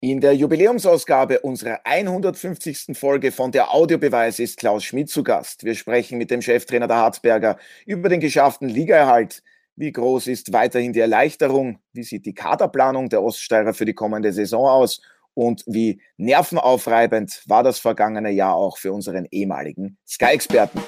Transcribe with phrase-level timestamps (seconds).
[0.00, 2.96] In der Jubiläumsausgabe unserer 150.
[2.96, 5.64] Folge von der Audiobeweis ist Klaus Schmidt zu Gast.
[5.64, 9.42] Wir sprechen mit dem Cheftrainer der Harzberger über den geschafften Ligaerhalt.
[9.74, 11.80] Wie groß ist weiterhin die Erleichterung?
[11.92, 15.00] Wie sieht die Kaderplanung der Oststeirer für die kommende Saison aus?
[15.34, 20.80] Und wie nervenaufreibend war das vergangene Jahr auch für unseren ehemaligen Sky-Experten?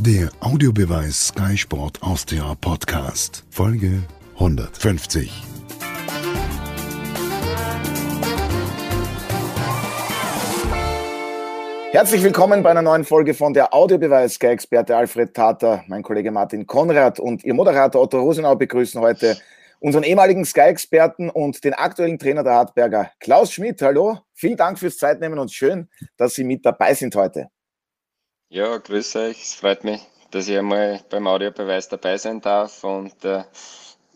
[0.00, 4.02] Der Audiobeweis Sky Sport Austria Podcast, Folge
[4.34, 5.30] 150.
[11.90, 14.34] Herzlich willkommen bei einer neuen Folge von der Audiobeweis.
[14.34, 19.38] Sky-Experte Alfred Tater, mein Kollege Martin Konrad und Ihr Moderator Otto Rosenau begrüßen heute
[19.80, 23.80] unseren ehemaligen Sky-Experten und den aktuellen Trainer der Hartberger, Klaus Schmidt.
[23.80, 25.88] Hallo, vielen Dank fürs Zeitnehmen und schön,
[26.18, 27.48] dass Sie mit dabei sind heute.
[28.50, 29.42] Ja, grüß euch.
[29.42, 33.44] Es freut mich, dass ich einmal beim Audiobeweis dabei sein darf und äh,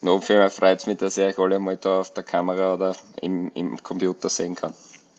[0.03, 2.75] noch viel mehr freut es mich, dass ich euch alle mal da auf der Kamera
[2.75, 4.75] oder im, im Computer sehen kann.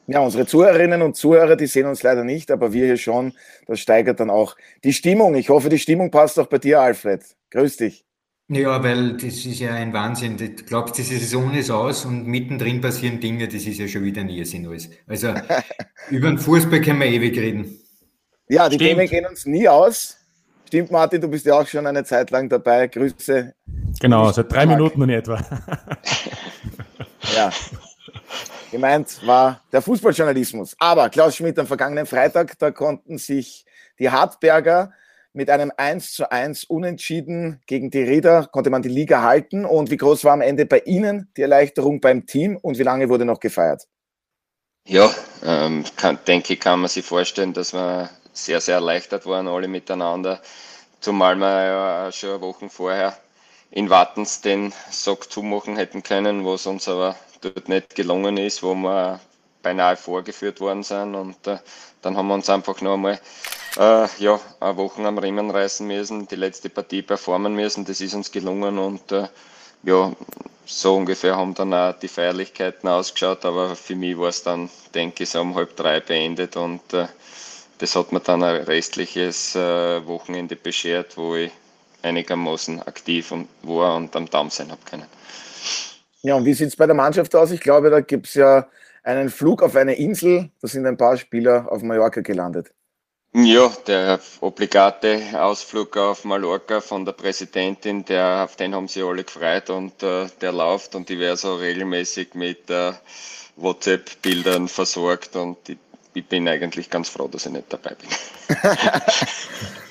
[0.08, 3.34] Ja, unsere Zuhörerinnen und Zuhörer, die sehen uns leider nicht, aber wir hier schon.
[3.68, 5.36] Das steigert dann auch die Stimmung.
[5.36, 7.24] Ich hoffe, die Stimmung passt auch bei dir, Alfred.
[7.52, 8.06] Grüß dich.
[8.50, 10.36] Ja, weil das ist ja ein Wahnsinn.
[10.36, 14.22] Du glaubst, diese Saison ist aus und mittendrin passieren Dinge, das ist ja schon wieder
[14.22, 14.90] ein Irrsinn alles.
[15.08, 15.34] Also
[16.10, 17.80] über den Fußball können wir ewig reden.
[18.50, 18.90] Ja, die Stimmt.
[18.90, 20.18] Themen gehen uns nie aus.
[20.68, 22.88] Stimmt, Martin, du bist ja auch schon eine Zeit lang dabei.
[22.88, 23.54] Grüße.
[24.02, 25.40] Genau, seit drei Minuten in etwa.
[27.36, 27.50] ja,
[28.74, 30.76] Gemeint war der Fußballjournalismus.
[30.80, 33.66] Aber Klaus Schmidt am vergangenen Freitag, da konnten sich
[34.00, 34.92] die Hartberger
[35.32, 39.64] mit einem 1 zu 1 Unentschieden gegen die Rieder, konnte man die Liga halten.
[39.64, 43.10] Und wie groß war am Ende bei Ihnen die Erleichterung beim Team und wie lange
[43.10, 43.84] wurde noch gefeiert?
[44.88, 45.08] Ja,
[45.46, 49.68] ähm, kann, denke ich, kann man sich vorstellen, dass wir sehr, sehr erleichtert waren, alle
[49.68, 50.42] miteinander.
[51.00, 53.16] Zumal wir ja schon Wochen vorher
[53.70, 58.74] in Wattens den Sack zumachen hätten können, was uns aber dort nicht gelungen ist, wo
[58.74, 59.20] wir
[59.62, 61.16] beinahe vorgeführt worden sind.
[61.16, 61.58] Und äh,
[62.02, 63.20] dann haben wir uns einfach noch einmal
[63.78, 67.86] äh, ja, eine Woche am Riemen reißen müssen, die letzte Partie performen müssen.
[67.86, 69.28] Das ist uns gelungen und äh,
[69.84, 70.12] ja,
[70.66, 75.24] so ungefähr haben dann auch die Feierlichkeiten ausgeschaut, aber für mich war es dann, denke
[75.24, 77.08] ich, so um halb drei beendet und äh,
[77.80, 81.52] das hat mir dann ein restliches äh, Wochenende beschert, wo ich
[82.02, 83.34] einigermaßen aktiv
[83.64, 85.08] war und am Damm sein habe können.
[86.24, 87.52] Ja, und wie sieht es bei der Mannschaft aus?
[87.52, 88.68] Ich glaube, da gibt es ja
[89.04, 90.50] einen Flug auf eine Insel.
[90.62, 92.72] Da sind ein paar Spieler auf Mallorca gelandet.
[93.36, 99.24] Ja, der obligate Ausflug auf Mallorca von der Präsidentin, der, auf den haben sie alle
[99.24, 102.94] gefreut und äh, der läuft und ich werde so regelmäßig mit äh,
[103.56, 105.80] WhatsApp-Bildern versorgt und ich,
[106.14, 108.10] ich bin eigentlich ganz froh, dass ich nicht dabei bin.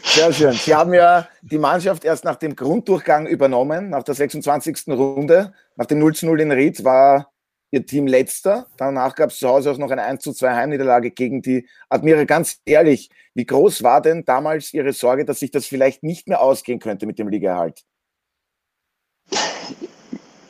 [0.05, 0.53] Sehr schön.
[0.53, 4.87] Sie haben ja die Mannschaft erst nach dem Grunddurchgang übernommen, nach der 26.
[4.89, 5.53] Runde.
[5.77, 7.33] Nach dem 0 zu 0 in Ried war
[7.71, 8.67] Ihr Team letzter.
[8.77, 12.25] Danach gab es zu Hause auch noch eine 1 zu 2 Heimniederlage gegen die Admira.
[12.25, 16.43] Ganz ehrlich, wie groß war denn damals Ihre Sorge, dass sich das vielleicht nicht mehr
[16.43, 17.83] ausgehen könnte mit dem Ligaerhalt?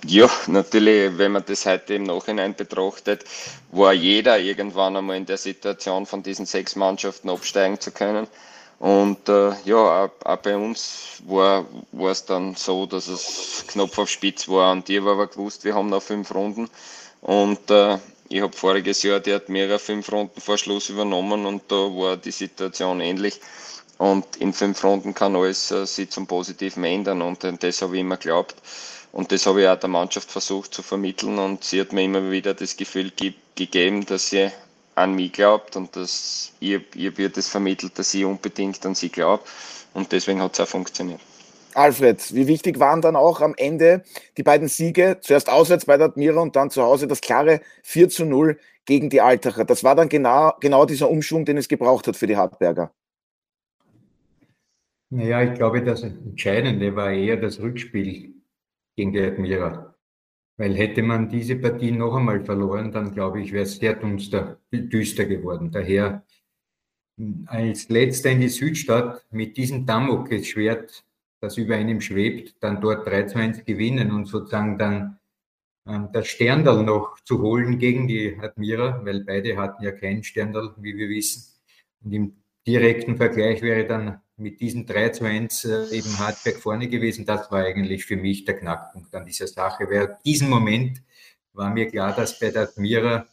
[0.04, 3.24] Ja, natürlich, wenn man das heute im Nachhinein betrachtet,
[3.70, 8.26] war jeder irgendwann einmal in der Situation, von diesen sechs Mannschaften absteigen zu können.
[8.82, 11.64] Und äh, ja, auch, bei uns war,
[12.10, 14.72] es dann so, dass es knapp auf Spitz war.
[14.72, 16.68] Und ich habe aber gewusst, wir haben noch fünf Runden.
[17.20, 17.98] Und äh,
[18.28, 22.16] ich habe voriges Jahr, die hat mehrere fünf Runden vor Schluss übernommen und da war
[22.16, 23.40] die Situation ähnlich.
[23.98, 27.22] Und in fünf Runden kann alles äh, sich zum Positiven ändern.
[27.22, 28.56] Und äh, das habe ich immer geglaubt.
[29.12, 31.38] Und das habe ich auch der Mannschaft versucht zu vermitteln.
[31.38, 34.50] Und sie hat mir immer wieder das Gefühl ge gegeben, dass sie
[34.94, 39.08] an mich glaubt und dass ihr, ihr wird es vermittelt, dass sie unbedingt an sie
[39.08, 39.48] glaubt
[39.94, 41.20] und deswegen hat es auch funktioniert.
[41.74, 44.02] Alfred, wie wichtig waren dann auch am Ende
[44.36, 48.08] die beiden Siege, zuerst auswärts bei der Admira und dann zu Hause das klare 4
[48.10, 49.64] zu 0 gegen die Altacher.
[49.64, 52.92] Das war dann genau, genau dieser Umschwung, den es gebraucht hat für die Hartberger.
[55.10, 58.34] Naja, ich glaube, das Entscheidende war eher das Rückspiel
[58.96, 59.91] gegen die Admira.
[60.58, 64.60] Weil hätte man diese Partie noch einmal verloren, dann glaube ich, wäre es sehr dunster,
[64.70, 65.70] düster geworden.
[65.70, 66.24] Daher
[67.46, 71.04] als letzter in die Südstadt mit diesem Damoklesschwert,
[71.40, 75.18] das über einem schwebt, dann dort 3 zu 1 gewinnen und sozusagen dann
[75.86, 80.74] ähm, das Sterndal noch zu holen gegen die Admira, weil beide hatten ja keinen Sterndal,
[80.78, 81.52] wie wir wissen.
[82.04, 86.88] Und im direkten Vergleich wäre dann mit diesen 3 zu 1 äh, eben Hartberg vorne
[86.88, 87.26] gewesen.
[87.26, 89.88] Das war eigentlich für mich der Knackpunkt an dieser Sache.
[89.88, 91.02] Weil diesen Moment
[91.52, 93.26] war mir klar, dass bei der Admira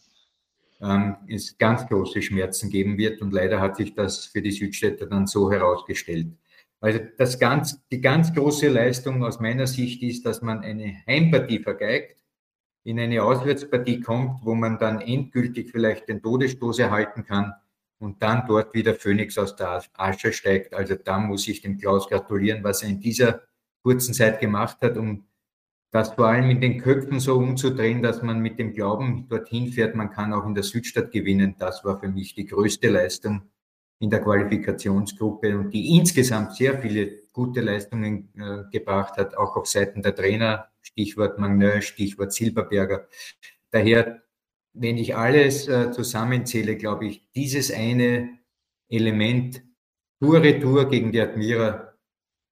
[0.81, 5.07] ähm, es ganz große Schmerzen geben wird und leider hat sich das für die Südstädter
[5.07, 6.27] dann so herausgestellt.
[6.81, 11.59] Also das ganz, die ganz große Leistung aus meiner Sicht ist, dass man eine Heimpartie
[11.59, 12.15] vergeigt
[12.85, 17.53] in eine Auswärtspartie kommt, wo man dann endgültig vielleicht den Todesstoß erhalten kann
[17.99, 20.73] und dann dort wieder Phoenix aus der Asche steigt.
[20.73, 23.41] Also da muss ich dem Klaus gratulieren, was er in dieser
[23.83, 25.25] kurzen Zeit gemacht hat, um
[25.91, 29.95] das vor allem in den Köpfen so umzudrehen, dass man mit dem Glauben dorthin fährt,
[29.95, 31.55] man kann auch in der Südstadt gewinnen.
[31.57, 33.41] Das war für mich die größte Leistung
[33.99, 39.67] in der Qualifikationsgruppe und die insgesamt sehr viele gute Leistungen äh, gebracht hat, auch auf
[39.67, 43.07] Seiten der Trainer, Stichwort Magneux, Stichwort Silberberger.
[43.71, 44.21] Daher,
[44.73, 48.29] wenn ich alles äh, zusammenzähle, glaube ich, dieses eine
[48.89, 49.61] Element,
[50.21, 50.41] Tour
[50.89, 51.93] gegen die Admira,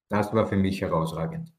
[0.10, 1.52] das war für mich herausragend.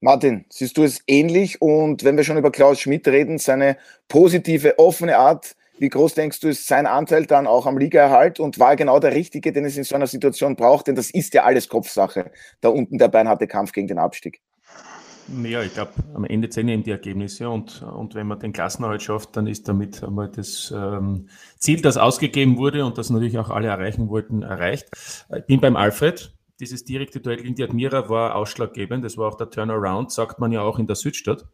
[0.00, 1.62] Martin, siehst du es ähnlich?
[1.62, 3.78] Und wenn wir schon über Klaus Schmidt reden, seine
[4.08, 8.58] positive, offene Art, wie groß denkst du, ist sein Anteil dann auch am Ligaerhalt und
[8.58, 10.86] war genau der richtige, den es in so einer Situation braucht?
[10.86, 12.30] Denn das ist ja alles Kopfsache,
[12.60, 14.42] da unten der beinharte Kampf gegen den Abstieg.
[15.42, 19.02] Ja, ich glaube, am Ende zählen eben die Ergebnisse und, und wenn man den Klassenerhalt
[19.02, 21.28] schafft, dann ist damit einmal das ähm,
[21.58, 24.88] Ziel, das ausgegeben wurde und das natürlich auch alle erreichen wollten, erreicht.
[25.34, 26.34] Ich bin beim Alfred.
[26.60, 29.04] Dieses direkte Duell gegen die Admira war ausschlaggebend.
[29.04, 31.46] Das war auch der Turnaround, sagt man ja auch in der Südstadt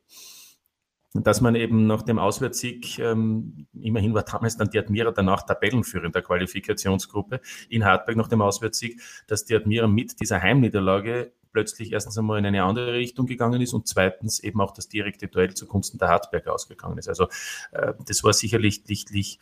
[1.13, 6.05] dass man eben nach dem Auswärtssieg, ähm, immerhin war damals dann die Admira danach Tabellenführer
[6.05, 11.93] in der Qualifikationsgruppe in Hartberg nach dem Auswärtssieg, dass die Admira mit dieser Heimniederlage plötzlich
[11.93, 15.55] erstens einmal in eine andere Richtung gegangen ist und zweitens eben auch das direkte Duell
[15.55, 17.09] zugunsten der Hartberger ausgegangen ist.
[17.09, 17.29] Also
[17.73, 19.39] äh, das war sicherlich lichtlich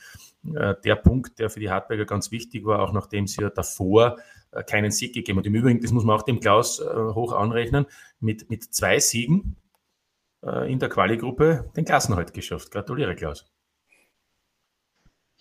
[0.55, 4.19] äh, der Punkt, der für die Hartberger ganz wichtig war, auch nachdem sie ja davor
[4.53, 5.47] äh, keinen Sieg gegeben hat.
[5.47, 7.87] Im Übrigen, das muss man auch dem Klaus äh, hoch anrechnen,
[8.21, 9.57] mit, mit zwei Siegen
[10.41, 12.71] in der Quali-Gruppe den Klassenhalt geschafft.
[12.71, 13.45] Gratuliere, Klaus.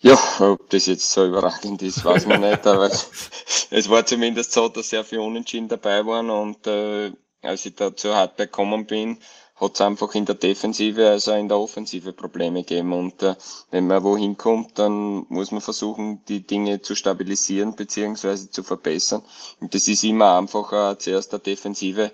[0.00, 2.86] Ja, ob das jetzt so überragend ist, weiß man nicht, aber
[3.70, 7.12] es war zumindest so, dass sehr viele Unentschieden dabei waren und äh,
[7.42, 9.18] als ich da zu Hartberg gekommen bin,
[9.56, 12.92] hat es einfach in der Defensive, also in der Offensive Probleme gegeben.
[12.92, 13.34] Und äh,
[13.70, 19.22] wenn man wohin kommt, dann muss man versuchen, die Dinge zu stabilisieren beziehungsweise zu verbessern.
[19.60, 22.12] Und das ist immer einfacher, zuerst der Defensive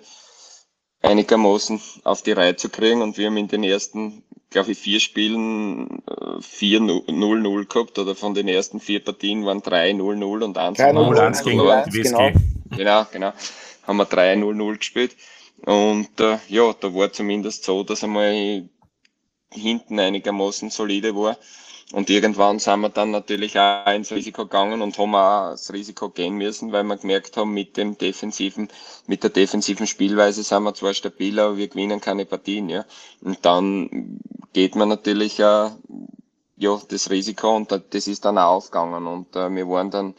[1.05, 3.01] einigermaßen auf die Reihe zu kriegen.
[3.01, 8.33] Und wir haben in den ersten, glaube ich, vier Spielen äh, 4-0-0 gehabt oder von
[8.33, 10.75] den ersten vier Partien waren 3-0-0 und 1-0
[11.43, 11.59] gegen
[11.91, 12.31] die genau.
[12.75, 13.33] genau, genau.
[13.87, 15.15] Haben wir 3-0-0 gespielt.
[15.65, 18.67] Und äh, ja, da war zumindest so, dass einmal
[19.51, 21.37] hinten einigermaßen solide war.
[21.91, 26.09] Und irgendwann sind wir dann natürlich auch ins Risiko gegangen und haben auch das Risiko
[26.09, 28.69] gehen müssen, weil wir gemerkt haben, mit dem defensiven,
[29.05, 32.85] mit der defensiven Spielweise sind wir zwar stabil, aber wir gewinnen keine Partien, ja.
[33.21, 34.19] Und dann
[34.53, 35.69] geht man natürlich äh,
[36.57, 40.15] ja, das Risiko und das ist dann auch aufgegangen und äh, wir waren dann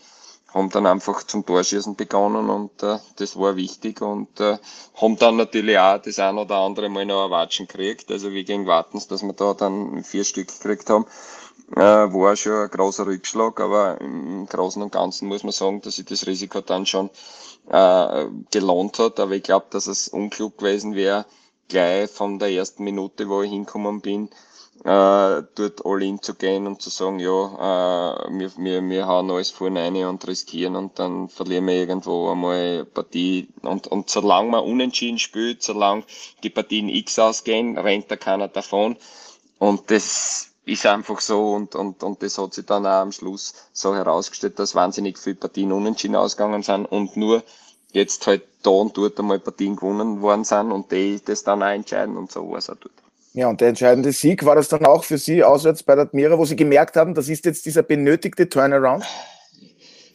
[0.55, 4.57] haben dann einfach zum Torschießen begonnen und äh, das war wichtig und äh,
[4.95, 8.67] haben dann natürlich auch das ein oder andere Mal noch Watschen gekriegt, also wie gegen
[8.67, 11.07] Wartens, dass wir da dann vier Stück gekriegt haben
[11.69, 16.05] war schon ein großer Rückschlag, aber im Großen und Ganzen muss man sagen, dass sich
[16.07, 17.11] das Risiko dann schon
[17.69, 19.19] äh, gelohnt hat.
[19.21, 21.27] Aber ich glaube, dass es unklug gewesen wäre,
[21.69, 24.31] gleich von der ersten Minute, wo ich hinkommen bin,
[24.85, 29.31] äh, dort all in zu gehen und zu sagen, ja, äh, wir, wir, wir hauen
[29.31, 33.49] alles vorne rein und riskieren und dann verlieren wir irgendwo einmal eine Partie.
[33.63, 36.05] Und, und solange man unentschieden spielt, solange
[36.43, 38.97] die Partien X ausgehen, rennt da keiner davon.
[39.59, 43.55] Und das ist einfach so und, und, und das hat sich dann auch am Schluss
[43.73, 47.43] so herausgestellt, dass wahnsinnig viele Partien unentschieden ausgegangen sind und nur
[47.93, 51.69] jetzt halt da und dort einmal Partien gewonnen worden sind und die das dann auch
[51.69, 52.93] entscheiden und so war es auch dort.
[53.33, 56.37] Ja, und der entscheidende Sieg war das dann auch für Sie auswärts bei der Admira,
[56.39, 59.05] wo Sie gemerkt haben, das ist jetzt dieser benötigte Turnaround?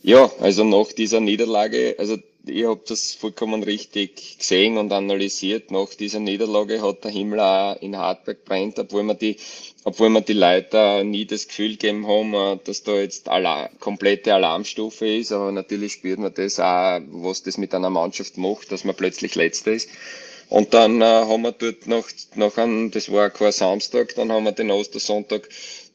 [0.02, 5.70] Ja, also nach dieser Niederlage, also ich habe das vollkommen richtig gesehen und analysiert.
[5.70, 9.38] Nach dieser Niederlage hat der Himmel auch in Hartberg brennt, obwohl wir die,
[9.84, 14.34] obwohl wir die Leute nie das Gefühl gegeben haben, äh, dass da jetzt Alarm, komplette
[14.34, 15.32] Alarmstufe ist.
[15.32, 19.36] Aber natürlich spürt man das auch, was das mit einer Mannschaft macht, dass man plötzlich
[19.36, 19.90] Letzter ist.
[20.50, 24.44] Und dann äh, haben wir dort noch, noch ein, das war kein Samstag, dann haben
[24.44, 25.48] wir den Ostersonntag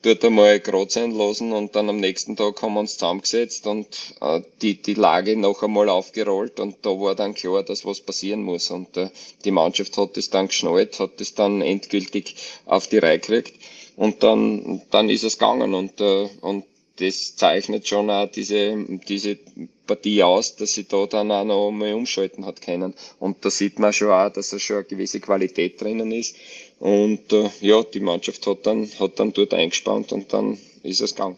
[0.06, 3.88] dort einmal gerade sein lassen und dann am nächsten Tag haben wir uns zusammengesetzt und
[4.20, 8.42] äh, die, die Lage noch einmal aufgerollt und da war dann klar, dass was passieren
[8.42, 8.70] muss.
[8.70, 9.10] Und äh,
[9.44, 12.36] die Mannschaft hat es dann geschnallt, hat es dann endgültig
[12.66, 13.54] auf die Reihe gekriegt.
[13.96, 16.64] Und dann, dann ist es gegangen und, äh, und
[16.96, 18.76] das zeichnet schon auch diese,
[19.08, 19.38] diese
[19.86, 22.94] Partie aus, dass sie da dann auch noch mal umschalten hat können.
[23.18, 26.36] Und da sieht man schon auch, dass da schon eine gewisse Qualität drinnen ist.
[26.78, 31.14] Und äh, ja, die Mannschaft hat dann, hat dann dort eingespannt und dann ist es
[31.14, 31.36] gegangen.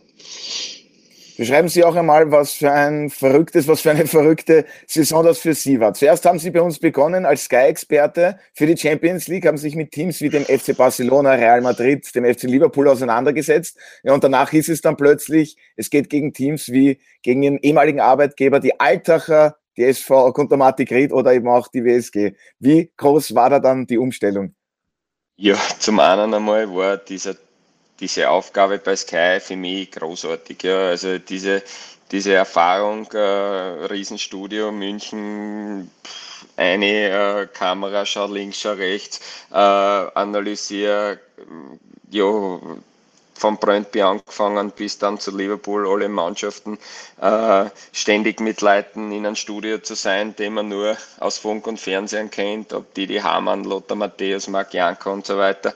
[1.39, 5.55] Beschreiben Sie auch einmal, was für ein verrücktes, was für eine verrückte Saison das für
[5.55, 5.95] Sie war.
[5.95, 9.93] Zuerst haben Sie bei uns begonnen als Sky-Experte für die Champions League, haben sich mit
[9.93, 13.79] Teams wie dem FC Barcelona, Real Madrid, dem FC Liverpool auseinandergesetzt.
[14.03, 18.01] Ja, und danach hieß es dann plötzlich, es geht gegen Teams wie gegen Ihren ehemaligen
[18.01, 22.33] Arbeitgeber, die Altacher, die SV Kontomatik Ried oder eben auch die WSG.
[22.59, 24.57] Wie groß war da dann die Umstellung?
[25.37, 27.37] Ja, zum einen einmal war dieser
[28.01, 30.63] diese Aufgabe bei Sky für mich großartig.
[30.63, 30.89] Ja.
[30.89, 31.63] Also diese,
[32.11, 35.91] diese Erfahrung, äh, Riesenstudio München,
[36.57, 39.21] eine äh, Kamera, schau links, schau rechts,
[39.53, 41.21] äh, analysiere,
[42.11, 42.59] ja,
[43.35, 46.77] von Brøndby angefangen bis dann zu Liverpool, alle Mannschaften,
[47.21, 51.79] äh, ständig mit Leuten in einem Studio zu sein, den man nur aus Funk und
[51.79, 55.73] Fernsehen kennt, ob die die Hamann, Lothar Matthäus, Marc Janko und so weiter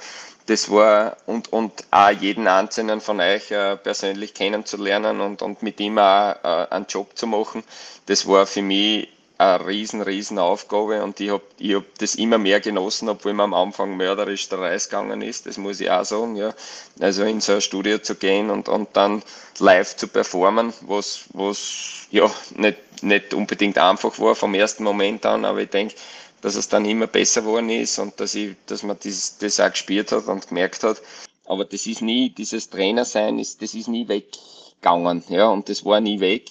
[0.47, 5.81] das war und, und auch jeden einzelnen von euch äh, persönlich kennenzulernen und, und mit
[5.81, 7.63] ihm auch äh, einen Job zu machen,
[8.07, 9.09] das war für mich
[9.39, 13.43] eine riesen, riesen Aufgabe und ich habe ich hab das immer mehr genossen, obwohl mir
[13.43, 16.55] am Anfang mörderisch der Reis gegangen ist, das muss ich auch sagen, ja.
[17.01, 19.23] Also in so ein Studio zu gehen und, und dann
[19.59, 25.45] live zu performen, was, was ja nicht, nicht unbedingt einfach war vom ersten Moment an,
[25.45, 25.95] aber ich denke,
[26.43, 29.71] dass es dann immer besser geworden ist und dass, ich, dass man das, das auch
[29.71, 31.01] gespürt hat und gemerkt hat.
[31.47, 36.01] Aber das ist nie, dieses Trainersein, ist, das ist nie weggegangen, ja, und das war
[36.01, 36.51] nie weg.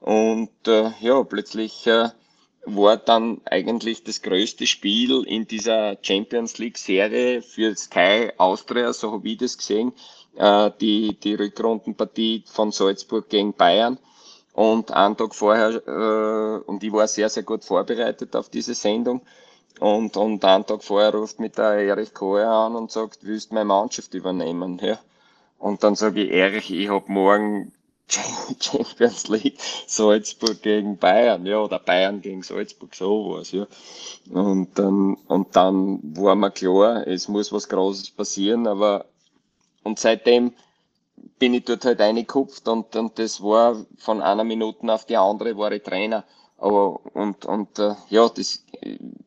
[0.00, 2.10] Und äh, ja, plötzlich äh,
[2.64, 9.12] war dann eigentlich das größte Spiel in dieser Champions League Serie für Sky Austria, so
[9.12, 9.92] habe ich das gesehen,
[10.36, 13.98] äh, die, die Rückrundenpartie von Salzburg gegen Bayern.
[14.52, 19.22] Und einen Tag vorher, äh, und ich war sehr, sehr gut vorbereitet auf diese Sendung.
[19.78, 23.54] Und, und einen Tag vorher ruft mich der Erich Koher an und sagt, willst du
[23.54, 24.78] meine Mannschaft übernehmen?
[24.82, 24.98] Ja.
[25.58, 27.72] Und dann sage ich, Erich, ich hab morgen
[28.60, 33.66] Champions League Salzburg gegen Bayern, ja, oder Bayern gegen Salzburg, sowas, ja.
[34.30, 39.06] Und dann, und dann war mir klar, es muss was Großes passieren, aber,
[39.84, 40.52] und seitdem
[41.38, 45.56] bin ich dort halt reingekupft und, und das war von einer Minute auf die andere
[45.56, 46.24] war ich Trainer.
[46.58, 48.64] Aber, und, und, äh, ja, das,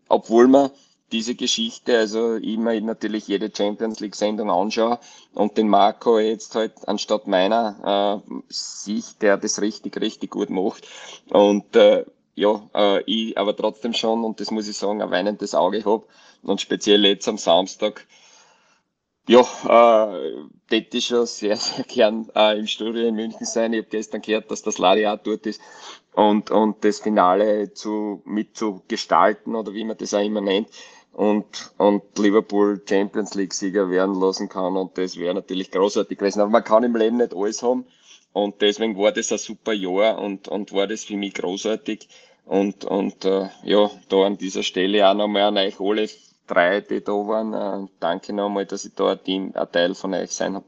[0.08, 0.70] obwohl man
[1.12, 5.00] diese Geschichte, also immer natürlich jede Champions League Sendung anschaue
[5.34, 10.88] und den Marco jetzt halt anstatt meiner äh, sich, der das richtig, richtig gut macht.
[11.30, 15.54] Und äh, ja, äh, ich aber trotzdem schon, und das muss ich sagen, ein weinendes
[15.54, 16.06] Auge habe.
[16.42, 18.06] Und speziell jetzt am Samstag
[19.28, 20.34] ja, äh,
[20.70, 23.74] hätte ich schon sehr, sehr gern äh, im Studio in München sein.
[23.74, 25.62] Ich habe gestern gehört, dass das Ladi auch dort ist.
[26.14, 30.68] Und, und das Finale zu, mit zu gestalten oder wie man das auch immer nennt.
[31.14, 34.76] Und, und Liverpool Champions League Sieger werden lassen kann.
[34.76, 36.42] Und das wäre natürlich großartig gewesen.
[36.42, 37.86] Aber man kann im Leben nicht alles haben.
[38.34, 42.08] Und deswegen war das ein super Jahr und, und war das für mich großartig.
[42.46, 46.10] Und, und äh, ja, da an dieser Stelle auch nochmal an euch alle
[46.48, 47.54] drei, die da waren.
[47.86, 50.66] Äh, danke nochmal, dass ich da ein, Team, ein Teil von euch sein habe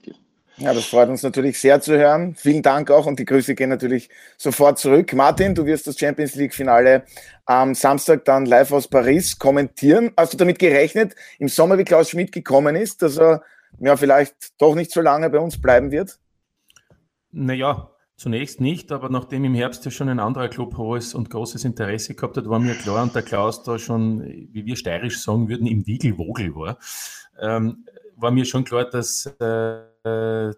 [0.57, 2.35] Ja, das freut uns natürlich sehr zu hören.
[2.35, 5.13] Vielen Dank auch und die Grüße gehen natürlich sofort zurück.
[5.13, 7.03] Martin, du wirst das Champions League Finale
[7.45, 10.11] am Samstag dann live aus Paris kommentieren.
[10.17, 13.43] Hast du damit gerechnet, im Sommer, wie Klaus Schmidt gekommen ist, dass er
[13.79, 16.17] ja vielleicht doch nicht so lange bei uns bleiben wird?
[17.31, 21.65] Naja, Zunächst nicht, aber nachdem im Herbst ja schon ein anderer Club hohes und großes
[21.65, 25.49] Interesse gehabt hat, war mir klar und der Klaus da schon, wie wir steirisch sagen
[25.49, 26.77] würden, im Wiegelwogel war,
[27.39, 30.53] ähm, war mir schon klar, dass äh,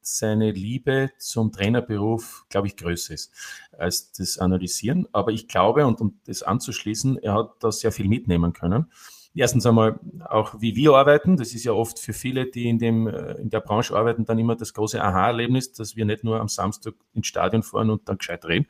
[0.00, 3.32] seine Liebe zum Trainerberuf, glaube ich, größer ist
[3.76, 5.08] als das Analysieren.
[5.10, 8.86] Aber ich glaube, und um das anzuschließen, er hat da sehr viel mitnehmen können
[9.34, 9.98] erstens einmal
[10.28, 11.36] auch, wie wir arbeiten.
[11.36, 14.38] Das ist ja oft für viele, die in, dem, äh, in der Branche arbeiten, dann
[14.38, 18.18] immer das große Aha-Erlebnis, dass wir nicht nur am Samstag ins Stadion fahren und dann
[18.18, 18.66] gescheit reden,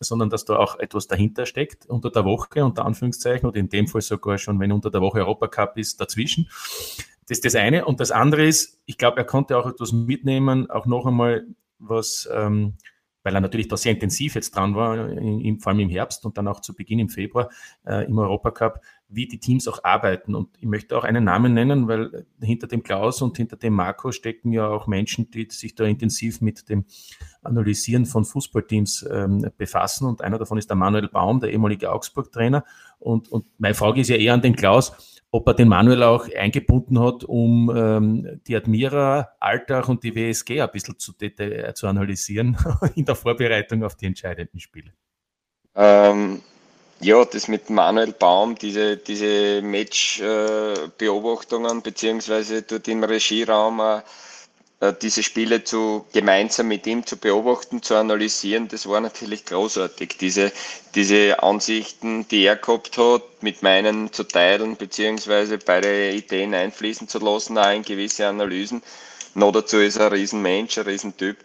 [0.00, 3.88] sondern dass da auch etwas dahinter steckt, unter der Woche, unter Anführungszeichen, oder in dem
[3.88, 6.48] Fall sogar schon, wenn unter der Woche Europacup ist, dazwischen.
[7.28, 7.84] Das ist das eine.
[7.84, 11.44] Und das andere ist, ich glaube, er konnte auch etwas mitnehmen, auch noch einmal,
[11.78, 12.74] was, ähm,
[13.26, 16.38] weil er natürlich da sehr intensiv jetzt dran war, in, vor allem im Herbst und
[16.38, 17.50] dann auch zu Beginn im Februar
[17.84, 20.36] äh, im Europacup, wie die Teams auch arbeiten.
[20.36, 24.12] Und ich möchte auch einen Namen nennen, weil hinter dem Klaus und hinter dem Marco
[24.12, 26.84] stecken ja auch Menschen, die sich da intensiv mit dem
[27.42, 30.06] Analysieren von Fußballteams ähm, befassen.
[30.06, 32.64] Und einer davon ist der Manuel Baum, der ehemalige Augsburg-Trainer.
[33.00, 36.28] Und, und meine Frage ist ja eher an den Klaus, ob er den Manuel auch
[36.34, 41.12] eingebunden hat, um ähm, die Admira, Alltag und die WSG ein bisschen zu,
[41.74, 42.56] zu analysieren
[42.94, 44.92] in der Vorbereitung auf die entscheidenden Spiele.
[45.74, 46.40] Ähm,
[47.00, 54.02] ja, das mit Manuel Baum, diese, diese Match-Beobachtungen, beziehungsweise dort im Regieraum äh, äh,
[55.00, 60.18] diese Spiele zu, gemeinsam mit ihm zu beobachten, zu analysieren, das war natürlich großartig.
[60.18, 60.52] Diese,
[60.94, 67.18] diese Ansichten, die er gehabt hat, mit meinen zu teilen, beziehungsweise beide Ideen einfließen zu
[67.20, 68.82] lassen, auch in gewisse Analysen.
[69.34, 71.38] Noch dazu ist er ein Riesenmensch, ein Riesentyp,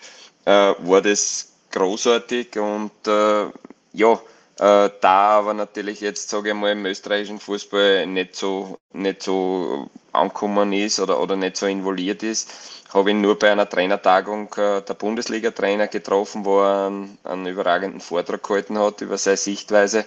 [0.45, 3.45] äh, war das großartig und äh,
[3.93, 4.19] ja,
[4.59, 9.89] äh, da aber natürlich jetzt, sage ich mal, im österreichischen Fußball nicht so, nicht so
[10.11, 12.49] angekommen ist oder, oder nicht so involviert ist,
[12.93, 18.01] habe ihn nur bei einer Trainertagung äh, der Bundesliga-Trainer getroffen, wo er einen, einen, überragenden
[18.01, 20.05] Vortrag gehalten hat über seine Sichtweise.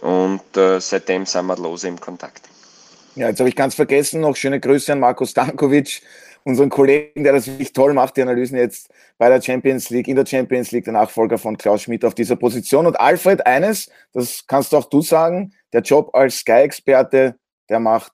[0.00, 2.42] Und äh, seitdem sind wir lose im Kontakt.
[3.14, 6.02] Ja, jetzt habe ich ganz vergessen, noch schöne Grüße an Marco Stankovic,
[6.46, 8.88] unseren Kollegen, der das wirklich toll macht, die Analysen jetzt
[9.18, 12.36] bei der Champions League, in der Champions League, der Nachfolger von Klaus Schmidt auf dieser
[12.36, 12.86] Position.
[12.86, 17.36] Und Alfred, eines, das kannst auch du sagen, der Job als Sky-Experte,
[17.68, 18.12] der macht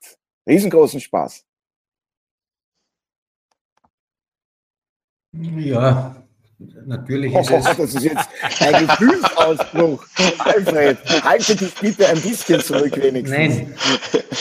[0.48, 1.44] riesengroßen Spaß.
[5.34, 6.16] Ja,
[6.86, 7.64] natürlich ist es.
[7.64, 8.28] das ist jetzt
[8.60, 10.06] ein Gefühlsausbruch.
[10.38, 13.56] Alfred, halte dich bitte ein bisschen zurück, wenigstens.
[13.56, 13.74] Nein.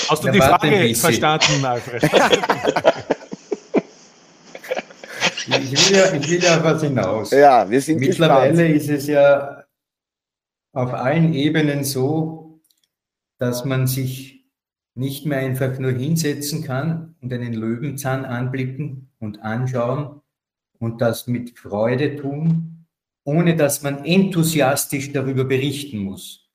[0.10, 2.10] Hast du die Frage verstanden, Alfred?
[5.60, 7.32] ich, will ja, ich will ja was hinaus.
[7.32, 8.76] Ja, wir sind Mittlerweile gespannt.
[8.76, 9.64] ist es ja
[10.74, 12.62] auf allen Ebenen so,
[13.38, 14.46] dass man sich
[14.94, 20.22] nicht mehr einfach nur hinsetzen kann und einen Löwenzahn anblicken und anschauen,
[20.82, 22.88] und das mit Freude tun,
[23.24, 26.50] ohne dass man enthusiastisch darüber berichten muss.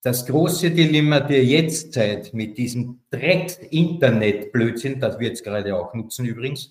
[0.00, 6.70] Das große Dilemma der Jetztzeit mit diesem Dreck-Internet-Blödsinn, das wir jetzt gerade auch nutzen übrigens,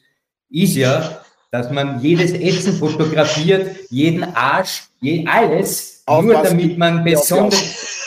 [0.49, 1.21] ist ja,
[1.53, 8.01] dass man jedes Essen fotografiert, jeden Arsch, je, alles, Auf nur damit man besonders...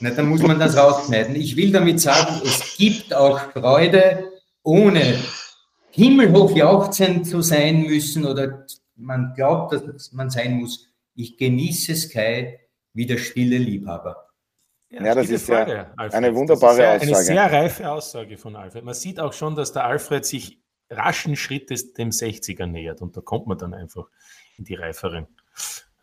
[0.00, 1.36] Na, dann muss man das rausschneiden.
[1.36, 5.18] Ich will damit sagen, es gibt auch Freude ohne
[5.90, 8.64] himmelhoch jauchzend zu sein müssen oder
[8.96, 10.86] man glaubt, dass man sein muss.
[11.14, 12.60] Ich genieße Sky
[12.94, 14.30] wie der stille Liebhaber.
[14.88, 16.14] Ja, ja das ist Frage, ja Alfred.
[16.14, 17.02] eine wunderbare Aussage.
[17.02, 18.84] Eine sehr reife Aussage von Alfred.
[18.84, 23.20] Man sieht auch schon, dass der Alfred sich raschen Schrittes dem 60er nähert und da
[23.20, 24.08] kommt man dann einfach
[24.56, 25.26] in die reiferen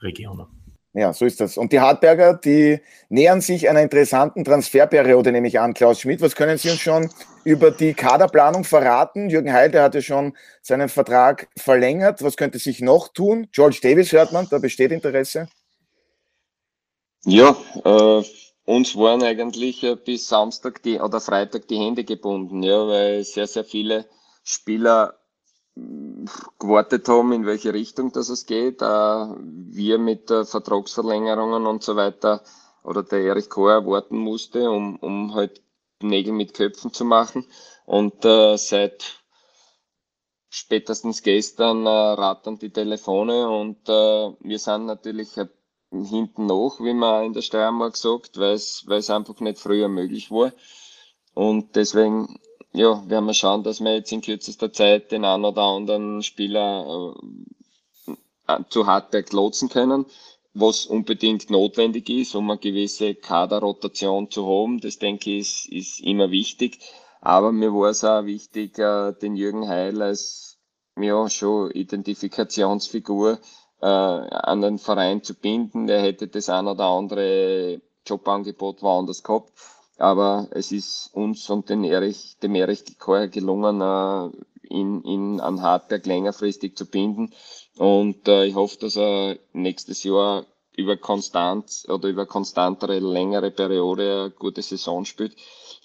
[0.02, 0.48] Regionen.
[0.94, 1.58] Ja, so ist das.
[1.58, 2.80] Und die Hartberger, die
[3.10, 5.74] nähern sich einer interessanten Transferperiode, nehme ich an.
[5.74, 7.10] Klaus Schmidt, was können Sie uns schon
[7.44, 9.30] über die Kaderplanung verraten?
[9.30, 12.24] Jürgen Heide hat ja schon seinen Vertrag verlängert.
[12.24, 13.50] Was könnte sich noch tun?
[13.52, 15.50] George Davis hört man, da besteht Interesse.
[17.26, 18.24] Ja, äh,
[18.64, 23.48] uns waren eigentlich äh, bis Samstag die, oder Freitag die Hände gebunden, ja, weil sehr,
[23.48, 24.06] sehr viele
[24.46, 25.20] Spieler
[26.60, 28.82] gewartet haben, in welche Richtung das es geht.
[28.82, 32.42] Äh, wir mit Vertragsverlängerungen und so weiter
[32.84, 35.62] oder der Erich Kohr warten musste, um, um halt
[36.02, 37.46] Nägel mit Köpfen zu machen.
[37.86, 39.20] Und äh, seit
[40.50, 45.48] spätestens gestern äh, rattern die Telefone und äh, wir sind natürlich äh,
[45.92, 50.54] hinten noch, wie man in der Steiermark sagt, weil es einfach nicht früher möglich war.
[51.34, 52.40] Und deswegen
[52.76, 57.16] ja, werden wir schauen, dass wir jetzt in kürzester Zeit den einen oder anderen Spieler
[58.48, 60.06] äh, zu Hartberg lotsen können,
[60.54, 64.82] was unbedingt notwendig ist, um eine gewisse Kaderrotation zu haben.
[64.82, 66.80] Das denke ich ist, ist immer wichtig.
[67.22, 70.58] Aber mir war es auch wichtig, äh, den Jürgen Heil als
[71.00, 73.40] ja schon Identifikationsfigur
[73.82, 75.88] äh, an den Verein zu binden.
[75.88, 79.52] Er hätte das ein oder andere Jobangebot woanders gehabt
[79.98, 84.30] aber es ist uns und den Erich, dem Erich Kocher gelungen, äh,
[84.74, 87.34] ihn, ihn an Hartberg längerfristig zu binden.
[87.78, 94.22] Und äh, ich hoffe, dass er nächstes Jahr über konstant oder über konstantere, längere Periode
[94.22, 95.36] eine gute Saison spielt.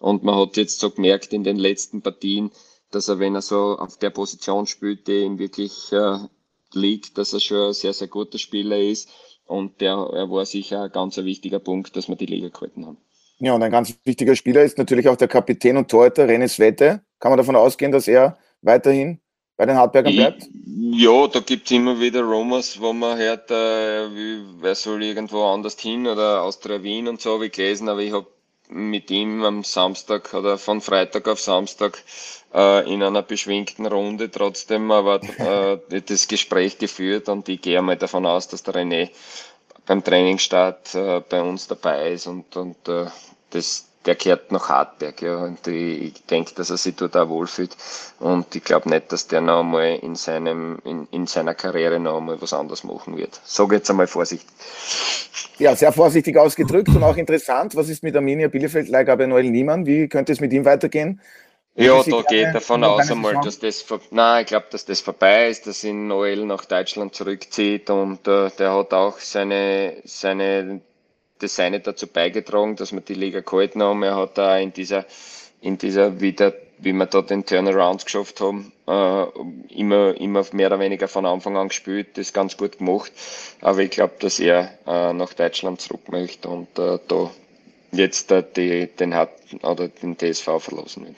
[0.00, 2.50] Und man hat jetzt so gemerkt in den letzten Partien,
[2.90, 6.18] dass er, wenn er so auf der Position spielt, die ihm wirklich äh,
[6.72, 9.08] liegt, dass er schon ein sehr, sehr guter Spieler ist.
[9.46, 12.98] Und der, er war sicher ein ganz wichtiger Punkt, dass wir die Liga gehalten haben.
[13.40, 17.00] Ja, und ein ganz wichtiger Spieler ist natürlich auch der Kapitän und Torhüter René Svette.
[17.18, 19.18] Kann man davon ausgehen, dass er weiterhin
[19.56, 20.48] bei den Hartbergern bleibt?
[20.92, 25.44] Ja, da gibt es immer wieder Rumors, wo man hört, äh, wie, wer soll irgendwo
[25.44, 28.26] anders hin oder Austria Wien und so habe ich gelesen, aber ich habe
[28.68, 32.02] mit ihm am Samstag oder von Freitag auf Samstag
[32.54, 37.96] äh, in einer beschwingten Runde trotzdem aber äh, das Gespräch geführt und ich gehe mal
[37.96, 39.10] davon aus, dass der René
[39.86, 43.06] beim Trainingsstart äh, bei uns dabei ist und, und äh,
[43.50, 47.28] das, der kehrt nach Hartberg, ja, und ich, ich denke, dass er sich dort auch
[47.28, 47.76] wohlfühlt
[48.18, 52.18] und ich glaube nicht, dass der noch einmal in seinem, in, in seiner Karriere noch
[52.18, 53.40] einmal was anderes machen wird.
[53.44, 54.48] Sage jetzt einmal vorsichtig.
[55.58, 57.76] Ja, sehr vorsichtig ausgedrückt und auch interessant.
[57.76, 59.84] Was ist mit Arminia Bielefeld, Leihgabe Noel Niemann?
[59.84, 61.20] Wie könnte es mit ihm weitergehen?
[61.76, 65.66] Ja, da ich davon aus einmal, dass das, nein, ich glaube, dass das vorbei ist,
[65.66, 70.80] dass ihn Noel nach Deutschland zurückzieht und äh, der hat auch seine, seine,
[71.42, 74.02] das seine dazu beigetragen, dass wir die Liga gehalten haben.
[74.02, 75.04] Er hat da in dieser,
[75.60, 79.24] in dieser wieder, wie wir da den Turnaround geschafft haben, äh,
[79.74, 83.12] immer, immer mehr oder weniger von Anfang an gespielt, das ganz gut gemacht.
[83.60, 87.30] Aber ich glaube, dass er äh, nach Deutschland zurück möchte und äh, da
[87.92, 89.30] jetzt äh, die, den, hat,
[89.62, 91.16] oder den TSV verlassen wird.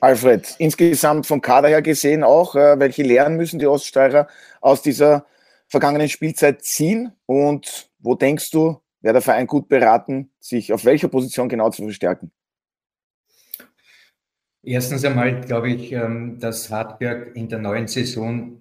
[0.00, 4.26] Alfred, insgesamt vom Kader her gesehen auch, äh, welche Lehren müssen die Oststeirer
[4.60, 5.26] aus dieser
[5.68, 11.08] vergangenen Spielzeit ziehen und wo denkst du, wäre der Verein gut beraten, sich auf welcher
[11.08, 12.32] Position genau zu verstärken?
[14.62, 18.60] Erstens einmal glaube ich, ähm, dass Hartberg in der neuen Saison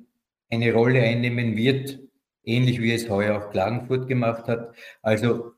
[0.49, 1.99] eine Rolle einnehmen wird,
[2.43, 4.75] ähnlich wie es heuer auch Klagenfurt gemacht hat.
[5.03, 5.53] Also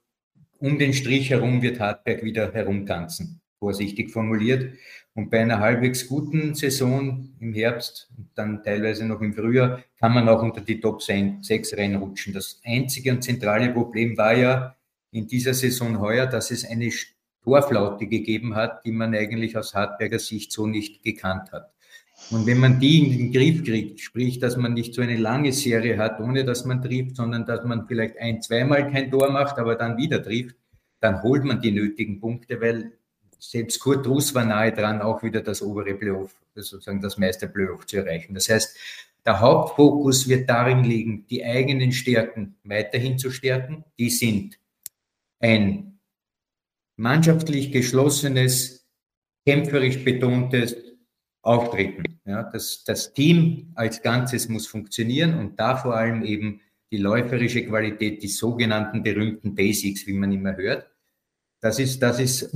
[0.59, 4.73] um den Strich herum wird Hartberg wieder herumtanzen, vorsichtig formuliert.
[5.15, 10.13] Und bei einer halbwegs guten Saison im Herbst und dann teilweise noch im Frühjahr kann
[10.13, 12.33] man auch unter die Top 6 reinrutschen.
[12.33, 14.75] Das einzige und zentrale Problem war ja
[15.11, 16.89] in dieser Saison heuer, dass es eine
[17.43, 21.71] Torflaute gegeben hat, die man eigentlich aus Hartberger Sicht so nicht gekannt hat.
[22.31, 25.51] Und wenn man die in den Griff kriegt, sprich, dass man nicht so eine lange
[25.51, 29.57] Serie hat, ohne dass man trifft, sondern dass man vielleicht ein, zweimal kein Tor macht,
[29.59, 30.55] aber dann wieder trifft,
[30.99, 32.93] dann holt man die nötigen Punkte, weil
[33.49, 37.85] selbst Kurt Russ war nahe dran, auch wieder das obere Playoff, sozusagen das Meister Playoff
[37.85, 38.33] zu erreichen.
[38.33, 38.77] Das heißt,
[39.25, 43.83] der Hauptfokus wird darin liegen, die eigenen Stärken weiterhin zu stärken.
[43.97, 44.59] Die sind
[45.39, 45.99] ein
[46.95, 48.85] mannschaftlich geschlossenes,
[49.45, 50.75] kämpferisch betontes
[51.41, 52.19] Auftreten.
[52.25, 57.65] Ja, das, das Team als Ganzes muss funktionieren und da vor allem eben die läuferische
[57.65, 60.89] Qualität, die sogenannten berühmten Basics, wie man immer hört.
[61.59, 62.53] Das ist, das ist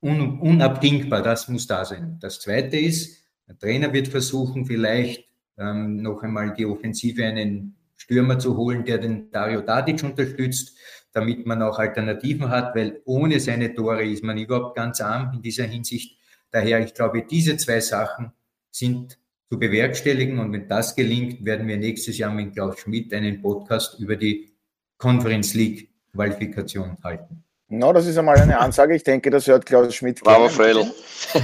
[0.00, 2.18] un, unabdingbar, das muss da sein.
[2.20, 8.38] Das Zweite ist, der Trainer wird versuchen, vielleicht ähm, noch einmal die Offensive einen Stürmer
[8.38, 10.76] zu holen, der den Dario Tadic unterstützt,
[11.12, 15.42] damit man auch Alternativen hat, weil ohne seine Tore ist man überhaupt ganz arm in
[15.42, 16.16] dieser Hinsicht.
[16.50, 18.32] Daher, ich glaube, diese zwei Sachen
[18.70, 19.18] sind
[19.50, 23.98] zu bewerkstelligen und wenn das gelingt, werden wir nächstes Jahr mit Klaus Schmidt einen Podcast
[23.98, 24.52] über die
[24.96, 27.44] Conference League Qualifikation halten.
[27.72, 28.96] Na, no, das ist einmal eine Ansage.
[28.96, 30.24] Ich denke, das hört Klaus Schmidt.
[30.24, 30.92] Bravo, Fredel.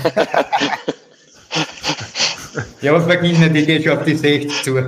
[2.80, 4.76] ja, was beginnt die geht schon auf die 60 zu.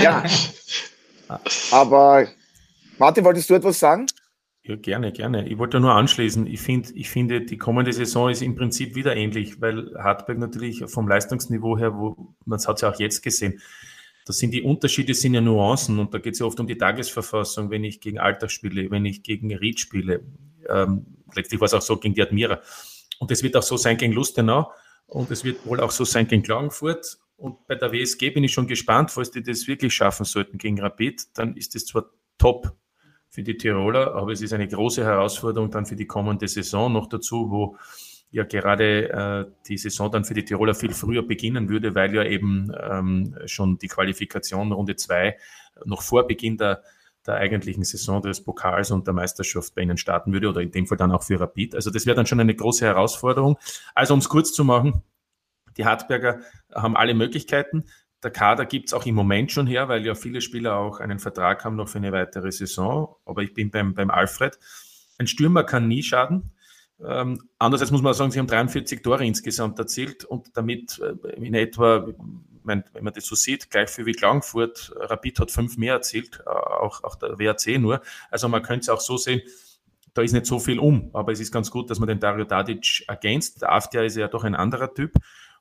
[0.00, 0.22] ja.
[1.72, 2.28] Aber
[2.98, 4.06] Martin, wolltest du etwas sagen?
[4.62, 5.48] Ja, gerne, gerne.
[5.48, 6.46] Ich wollte nur anschließen.
[6.46, 10.84] Ich finde, ich finde, die kommende Saison ist im Prinzip wieder ähnlich, weil Hartberg natürlich
[10.86, 13.60] vom Leistungsniveau her, wo man hat es ja auch jetzt gesehen,
[14.30, 16.78] das sind die Unterschiede, sind ja Nuancen und da geht es ja oft um die
[16.78, 20.22] Tagesverfassung, wenn ich gegen Alltag spiele, wenn ich gegen Ried spiele.
[20.68, 22.60] Ähm, letztlich war es auch so gegen die Admira.
[23.18, 24.70] Und es wird auch so sein gegen Lustenau
[25.08, 27.18] und es wird wohl auch so sein gegen Klagenfurt.
[27.36, 30.80] Und bei der WSG bin ich schon gespannt, falls die das wirklich schaffen sollten gegen
[30.80, 32.04] Rapid, dann ist es zwar
[32.38, 32.72] top
[33.30, 37.08] für die Tiroler, aber es ist eine große Herausforderung dann für die kommende Saison noch
[37.08, 37.76] dazu, wo
[38.30, 42.24] ja gerade äh, die Saison dann für die Tiroler viel früher beginnen würde, weil ja
[42.24, 45.36] eben ähm, schon die Qualifikation Runde zwei
[45.84, 46.82] noch vor Beginn der,
[47.26, 50.86] der eigentlichen Saison des Pokals und der Meisterschaft bei ihnen starten würde oder in dem
[50.86, 51.74] Fall dann auch für Rapid.
[51.74, 53.58] Also das wäre dann schon eine große Herausforderung.
[53.94, 55.02] Also um es kurz zu machen,
[55.76, 56.40] die Hartberger
[56.74, 57.84] haben alle Möglichkeiten.
[58.22, 61.18] Der Kader gibt es auch im Moment schon her, weil ja viele Spieler auch einen
[61.18, 63.16] Vertrag haben noch für eine weitere Saison.
[63.24, 64.58] Aber ich bin beim, beim Alfred.
[65.18, 66.52] Ein Stürmer kann nie schaden.
[67.04, 71.54] Ähm, andererseits muss man sagen, sie haben 43 Tore insgesamt erzielt und damit äh, in
[71.54, 72.06] etwa,
[72.64, 74.92] wenn man das so sieht, gleich viel wie Klagenfurt.
[74.96, 78.02] Rapid hat fünf mehr erzielt, äh, auch, auch der WRC nur.
[78.30, 79.40] Also man könnte es auch so sehen,
[80.12, 82.44] da ist nicht so viel um, aber es ist ganz gut, dass man den Dario
[82.44, 83.62] Tadic ergänzt.
[83.62, 85.14] Der Aftia ist ja doch ein anderer Typ.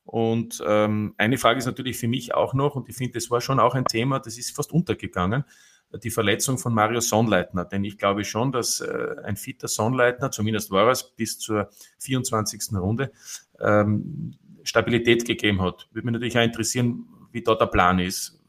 [0.04, 3.42] Und ähm, eine Frage ist natürlich für mich auch noch, und ich finde, das war
[3.42, 5.46] schon auch ein Thema, das ist fast untergegangen
[5.92, 7.66] die Verletzung von Mario Sonnleitner.
[7.66, 12.74] Denn ich glaube schon, dass äh, ein fitter Sonnleitner, zumindest war es bis zur 24.
[12.74, 13.12] Runde,
[13.60, 15.88] ähm, Stabilität gegeben hat.
[15.92, 18.40] Würde mich natürlich auch interessieren, wie da der Plan ist.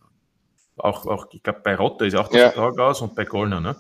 [0.77, 2.51] Auch, auch ich glaube, bei Rotter ist auch der ja.
[2.51, 3.77] Vertrag aus und bei Gollner, ne?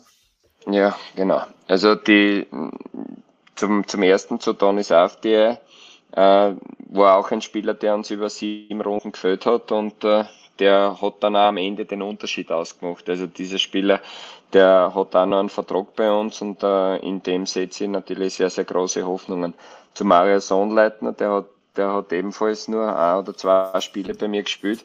[0.66, 1.42] Ja, genau.
[1.66, 2.46] Also die
[3.57, 5.59] zum, zum ersten zu Donis Aftie
[6.12, 6.55] äh,
[6.88, 10.25] war auch ein Spieler, der uns über sieben Runden gefällt hat und äh,
[10.61, 13.09] der hat dann auch am Ende den Unterschied ausgemacht.
[13.09, 14.01] Also dieser Spieler,
[14.53, 18.35] der hat auch noch einen Vertrag bei uns und äh, in dem setze ich natürlich
[18.35, 19.55] sehr, sehr große Hoffnungen.
[19.94, 21.46] Zu Mario Sohnleitner, der hat,
[21.77, 24.85] der hat ebenfalls nur ein oder zwei Spiele bei mir gespielt.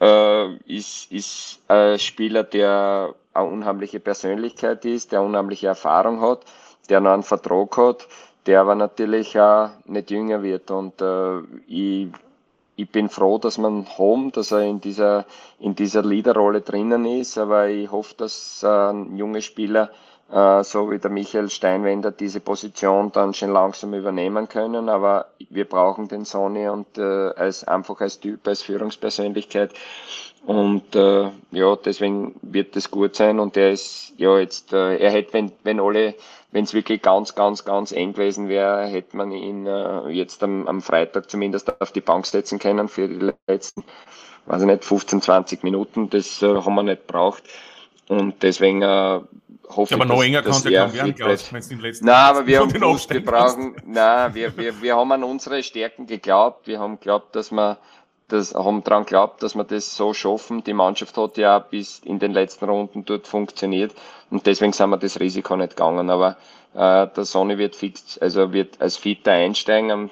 [0.00, 6.40] Äh, ist, ist ein Spieler, der eine unheimliche Persönlichkeit ist, der unheimliche Erfahrung hat,
[6.88, 8.06] der noch einen Vertrag hat,
[8.46, 10.70] der aber natürlich auch nicht jünger wird.
[10.70, 12.08] Und äh, ich,
[12.76, 15.24] ich bin froh, dass man Home, dass er in dieser,
[15.58, 19.90] in dieser Leaderrolle drinnen ist, aber ich hoffe, dass äh, ein junger Spieler
[20.30, 24.88] äh, so wie der Michael Steinwender diese Position dann schon langsam übernehmen können.
[24.88, 29.72] Aber wir brauchen den Sonny und äh, als einfach als Typ, als Führungspersönlichkeit.
[30.44, 33.40] Und äh, ja, deswegen wird es gut sein.
[33.40, 36.14] Und er ist ja jetzt, äh, er hätte, wenn, wenn alle,
[36.56, 40.66] wenn es wirklich ganz, ganz, ganz eng gewesen wäre, hätte man ihn äh, jetzt am,
[40.66, 43.84] am Freitag zumindest auf die Bank setzen können für die letzten,
[44.46, 46.08] weiß ich nicht, 15, 20 Minuten.
[46.08, 47.42] Das äh, haben wir nicht braucht.
[48.08, 49.20] Und deswegen äh,
[49.68, 52.46] hoffe ja, aber noch enger kann der werden, Klaus, wenn es im letzten Nein, aber
[52.46, 56.66] wir haben gewusst, wir brauchen, nein, wir, wir, wir haben an unsere Stärken geglaubt.
[56.66, 57.76] Wir haben geglaubt, dass wir
[58.28, 60.64] das haben daran geglaubt, dass wir das so schaffen.
[60.64, 63.94] Die Mannschaft hat ja bis in den letzten Runden dort funktioniert
[64.30, 66.10] und deswegen sind wir das Risiko nicht gegangen.
[66.10, 66.36] Aber
[66.74, 70.10] äh, der Sonny wird fix, also wird als Fitter einsteigen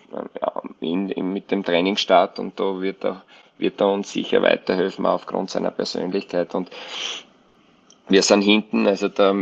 [0.80, 3.22] in, in, mit dem Trainingsstart und da wird er,
[3.58, 6.70] wird er uns sicher weiterhelfen aufgrund seiner Persönlichkeit und
[8.06, 9.34] wir sind hinten, also der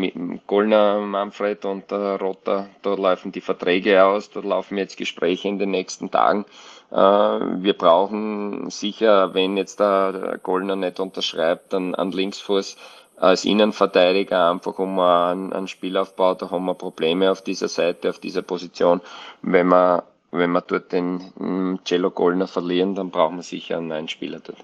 [0.47, 5.59] Gollner Manfred und der Rotter, da laufen die Verträge aus, da laufen jetzt Gespräche in
[5.59, 6.45] den nächsten Tagen.
[6.93, 12.77] Äh, wir brauchen sicher, wenn jetzt der Gollner nicht unterschreibt, dann an Linksfuß
[13.17, 18.21] als Innenverteidiger einfach um einen, einen Spielaufbau, da haben wir Probleme auf dieser Seite, auf
[18.21, 19.01] dieser Position.
[19.43, 24.09] Wenn wir, wenn wir dort den Cello Gollner verlieren, dann brauchen wir sicher einen neuen
[24.09, 24.59] Spieler dort.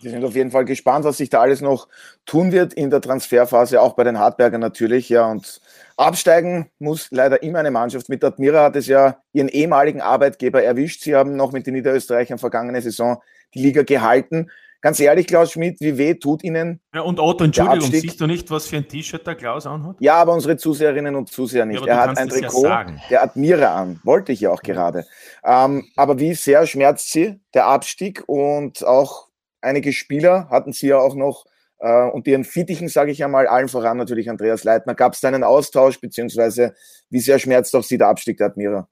[0.00, 1.88] Wir sind auf jeden Fall gespannt, was sich da alles noch
[2.26, 5.08] tun wird in der Transferphase, auch bei den Hartberger natürlich.
[5.08, 5.60] Ja, und
[5.96, 8.08] absteigen muss leider immer eine Mannschaft.
[8.08, 11.02] Mit Admira hat es ja ihren ehemaligen Arbeitgeber erwischt.
[11.02, 13.22] Sie haben noch mit den Niederösterreichern vergangene Saison
[13.54, 14.50] die Liga gehalten.
[14.82, 16.80] Ganz ehrlich, Klaus Schmidt, wie weh tut Ihnen?
[16.94, 19.96] Ja, und Otto, Entschuldigung, siehst du nicht, was für ein T-Shirt der Klaus anhat?
[20.00, 21.84] Ja, aber unsere Zuseherinnen und Zuseher nicht.
[21.84, 24.00] Ja, er hat ein Trikot ja der Admira an.
[24.04, 25.04] Wollte ich ja auch gerade.
[25.44, 29.29] Ähm, aber wie sehr schmerzt Sie der Abstieg und auch
[29.60, 31.44] einige Spieler hatten sie ja auch noch
[31.78, 34.94] äh, und ihren Fittichen, sage ich einmal, allen voran natürlich Andreas Leitner.
[34.94, 36.74] Gab es da einen Austausch, beziehungsweise
[37.08, 38.88] wie sehr schmerzt auch Sie der Abstieg der Admira?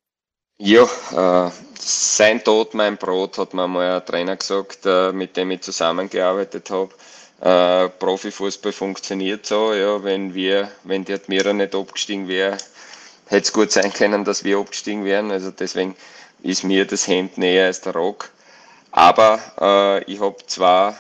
[0.61, 5.52] Ja, äh, sein Tod, mein Brot, hat mir mal ein Trainer gesagt, äh, mit dem
[5.52, 6.90] ich zusammengearbeitet habe.
[7.40, 12.59] Äh, Profifußball funktioniert so, ja, wenn wir, wenn die Admira nicht abgestiegen wäre,
[13.26, 15.31] hätte es gut sein können, dass wir abgestiegen wären.
[15.31, 15.94] Also deswegen
[16.42, 18.31] ist mir das Hemd näher als der Rock.
[18.90, 20.96] Aber äh, ich habe zwar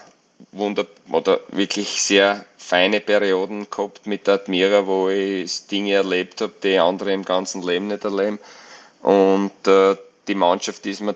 [0.52, 6.52] wunder oder wirklich sehr feine Perioden gehabt mit der Admira, wo ich Dinge erlebt habe,
[6.62, 8.38] die andere im ganzen Leben nicht erleben.
[9.02, 9.96] Und äh,
[10.26, 11.14] die Mannschaft ist mir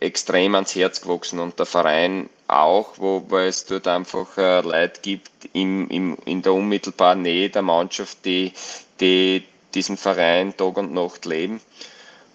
[0.00, 5.00] extrem ans Herz gewachsen und der Verein auch, wo, weil es dort einfach äh, Leute
[5.00, 8.52] gibt im, im, in der unmittelbaren Nähe der Mannschaft, die,
[9.00, 11.60] die diesen Verein Tag und Nacht leben.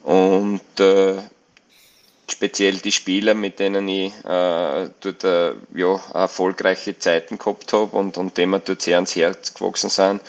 [0.04, 1.18] Und äh,
[2.30, 8.18] speziell die Spieler, mit denen ich äh, dort äh, ja, erfolgreiche Zeiten gehabt habe und,
[8.18, 10.22] und denen wir dort sehr ans Herz gewachsen sind,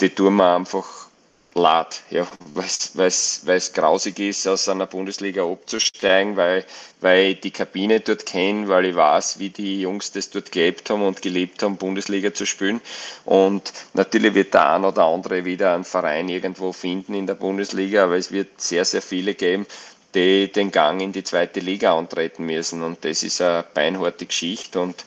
[0.00, 1.08] die tun mir einfach
[1.54, 6.64] leid, ja, weil es grausig ist, aus einer Bundesliga abzusteigen, weil,
[7.00, 10.88] weil ich die Kabine dort kenne, weil ich weiß, wie die Jungs das dort gelebt
[10.90, 12.80] haben und gelebt haben, Bundesliga zu spielen.
[13.24, 18.04] Und natürlich wird der ein oder andere wieder einen Verein irgendwo finden in der Bundesliga,
[18.04, 19.66] aber es wird sehr, sehr viele geben,
[20.14, 22.82] die den Gang in die zweite Liga antreten müssen.
[22.82, 25.04] Und das ist eine beinharte Geschichte und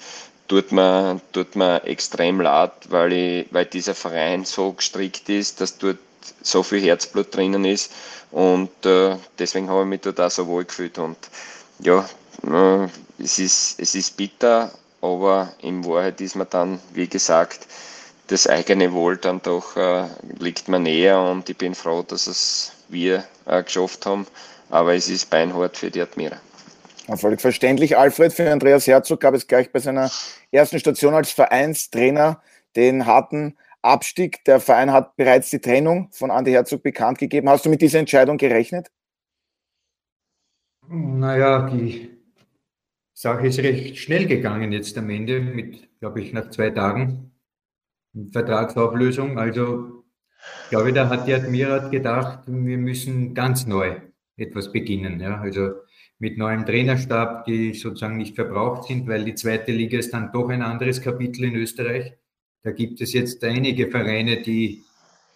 [0.47, 5.77] tut mir, tut mir extrem leid, weil, ich, weil dieser Verein so gestrickt ist, dass
[5.77, 5.97] dort
[6.41, 7.91] so viel Herzblut drinnen ist.
[8.31, 10.97] Und äh, deswegen habe ich mich dort auch so wohl gefühlt.
[10.97, 11.17] Und
[11.79, 12.07] ja,
[12.43, 12.87] äh,
[13.17, 17.67] es, ist, es ist bitter, aber in Wahrheit ist man dann, wie gesagt,
[18.27, 20.05] das eigene Wohl dann doch äh,
[20.39, 24.25] liegt mir näher und ich bin froh, dass es wir äh, geschafft haben,
[24.71, 26.37] aber es ist beinhart für die Admira.
[27.15, 27.97] Völlig verständlich.
[27.97, 30.09] Alfred, für Andreas Herzog gab es gleich bei seiner
[30.51, 32.41] ersten Station als Vereinstrainer
[32.75, 34.43] den harten Abstieg.
[34.45, 37.49] Der Verein hat bereits die Trennung von Andi Herzog bekannt gegeben.
[37.49, 38.89] Hast du mit dieser Entscheidung gerechnet?
[40.87, 42.09] Naja, die
[43.13, 47.31] Sache ist recht schnell gegangen jetzt am Ende, mit, glaube ich, nach zwei Tagen
[48.31, 49.37] Vertragsauflösung.
[49.37, 50.05] Also,
[50.69, 53.99] glaube ich, da hat die Admira gedacht, wir müssen ganz neu
[54.41, 55.19] etwas beginnen.
[55.19, 55.39] Ja?
[55.39, 55.71] Also
[56.19, 60.49] mit neuem Trainerstab, die sozusagen nicht verbraucht sind, weil die zweite Liga ist dann doch
[60.49, 62.13] ein anderes Kapitel in Österreich.
[62.61, 64.83] Da gibt es jetzt einige Vereine, die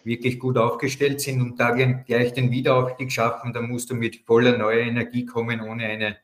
[0.04, 3.52] wirklich gut aufgestellt sind und da gleich den Wiederaufstieg schaffen.
[3.52, 6.16] Da musst du mit voller neuer Energie kommen, ohne eine,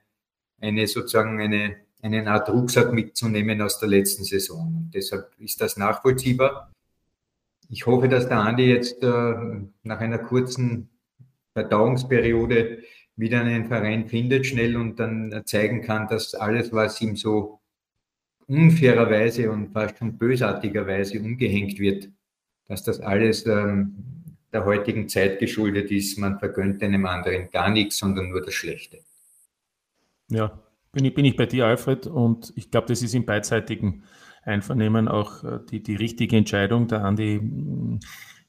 [0.61, 4.67] eine sozusagen eine, eine Art Rucksack mitzunehmen aus der letzten Saison.
[4.77, 6.71] Und deshalb ist das nachvollziehbar.
[7.69, 9.35] Ich hoffe, dass der Andi jetzt äh,
[9.83, 10.92] nach einer kurzen
[11.53, 12.83] Verdauungsperiode
[13.17, 17.61] wieder einen Verein findet schnell und dann zeigen kann, dass alles, was ihm so
[18.47, 22.09] unfairerweise und fast schon bösartigerweise umgehängt wird,
[22.67, 23.95] dass das alles ähm,
[24.53, 26.19] der heutigen Zeit geschuldet ist.
[26.19, 28.99] Man vergönnt einem anderen gar nichts, sondern nur das Schlechte.
[30.29, 30.61] Ja,
[30.93, 34.05] bin ich, bin ich bei dir, Alfred, und ich glaube, das ist im beidseitigen
[34.43, 36.89] Einvernehmen auch äh, die, die richtige Entscheidung.
[36.89, 38.01] Der Andi mm,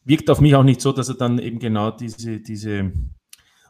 [0.05, 2.91] wirkt auf mich auch nicht so, dass er dann eben genau diese, diese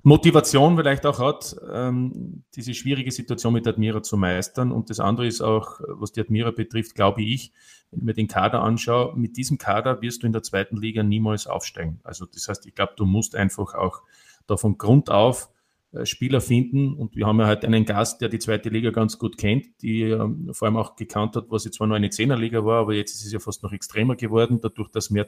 [0.03, 4.71] Motivation vielleicht auch hat, ähm, diese schwierige Situation mit Admira zu meistern.
[4.71, 7.53] Und das andere ist auch, was die Admira betrifft, glaube ich,
[7.89, 11.03] wenn ich mir den Kader anschaue, mit diesem Kader wirst du in der zweiten Liga
[11.03, 11.99] niemals aufsteigen.
[12.03, 14.01] Also das heißt, ich glaube, du musst einfach auch
[14.45, 15.49] da von Grund auf
[15.93, 16.95] äh, Spieler finden.
[16.95, 20.01] Und wir haben ja heute einen Gast, der die zweite Liga ganz gut kennt, die
[20.01, 23.13] ähm, vor allem auch gekannt hat, was jetzt zwar nur eine Zehnerliga war, aber jetzt
[23.13, 25.27] ist es ja fast noch extremer geworden, dadurch, dass mehr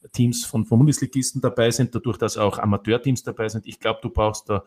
[0.00, 3.66] Zweitteams von, von Bundesligisten dabei sind, dadurch, dass auch Amateurteams dabei sind.
[3.66, 4.64] Ich glaube, du brauchst da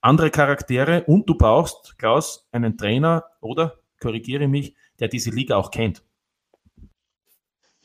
[0.00, 5.70] andere Charaktere und du brauchst, Klaus, einen Trainer oder, korrigiere mich, der diese Liga auch
[5.70, 6.02] kennt.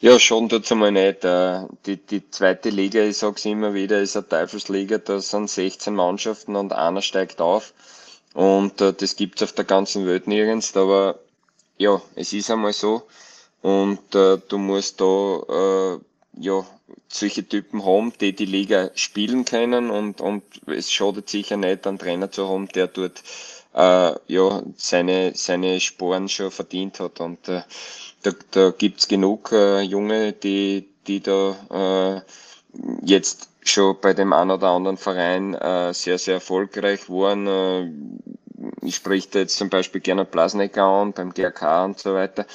[0.02, 1.26] Ja, schon dazu mal nicht.
[1.26, 4.98] Äh, die, die zweite Liga, ich sag's immer wieder, ist eine Teufelsliga.
[4.98, 7.74] Da sind 16 Mannschaften und einer steigt auf.
[8.34, 10.76] Und äh, das gibt's auf der ganzen Welt nirgends.
[10.78, 11.20] Aber
[11.78, 13.08] ja, es ist einmal so.
[13.62, 16.00] Und äh, du musst da äh,
[16.40, 16.66] ja
[17.08, 19.90] solche Typen haben, die die Liga spielen können.
[19.90, 23.24] Und, und es schadet sicher nicht, einen Trainer zu haben, der dort
[23.74, 27.20] äh, ja seine, seine Sporen schon verdient hat.
[27.20, 27.62] Und äh,
[28.24, 34.52] da, da gibt's genug äh, Junge, die, die da äh, jetzt schon bei dem einen
[34.52, 37.48] oder anderen Verein äh, sehr, sehr erfolgreich waren.
[37.48, 37.92] Äh,
[38.82, 42.46] ich spreche da jetzt zum Beispiel gerne Blasnecker an, beim GRK und so weiter.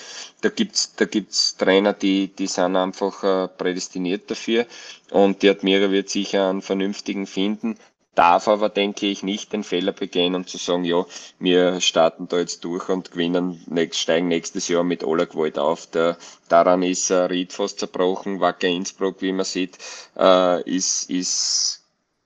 [0.40, 4.66] Da gibt's da gibt's Trainer, die, die sind einfach äh, prädestiniert dafür.
[5.10, 7.76] Und die Admira wird sicher einen vernünftigen finden
[8.14, 11.04] darf aber, denke ich, nicht den Fehler begehen und zu sagen, ja,
[11.38, 15.86] wir starten da jetzt durch und gewinnen, nächst, steigen nächstes Jahr mit aller Gewalt auf.
[15.86, 16.16] Der,
[16.48, 19.78] daran ist äh, Ried fast zerbrochen, Wacker Innsbruck, wie man sieht,
[20.16, 21.82] äh, ist, ist,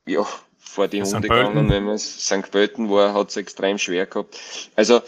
[0.07, 0.27] ja,
[0.79, 2.53] vor die Hunde gegangen, wenn man St.
[2.53, 4.39] Pölten war, hat es extrem schwer gehabt.
[4.77, 4.99] Also,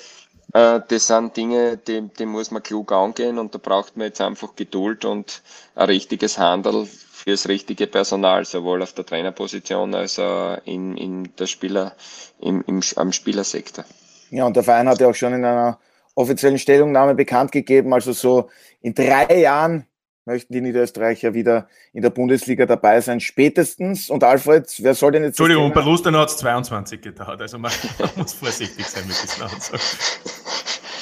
[0.53, 4.21] äh, das sind Dinge, die, die muss man klug angehen und da braucht man jetzt
[4.21, 5.43] einfach Geduld und
[5.77, 11.47] ein richtiges Handel fürs richtige Personal, sowohl auf der Trainerposition als auch in, in der
[11.47, 11.95] Spieler,
[12.41, 13.85] im, im, am Spielersektor.
[14.31, 15.79] Ja, und der Verein hat ja auch schon in einer
[16.17, 18.49] offiziellen Stellungnahme bekannt gegeben, also so
[18.81, 19.87] in drei Jahren
[20.31, 24.09] möchten die Niederösterreicher wieder in der Bundesliga dabei sein, spätestens.
[24.11, 25.41] Und Alfred, wer soll denn jetzt...
[25.41, 27.73] Entschuldigung, bei Lustenau hat es 22 gedauert, also man
[28.17, 29.83] muss vorsichtig sein mit diesen Aussagen.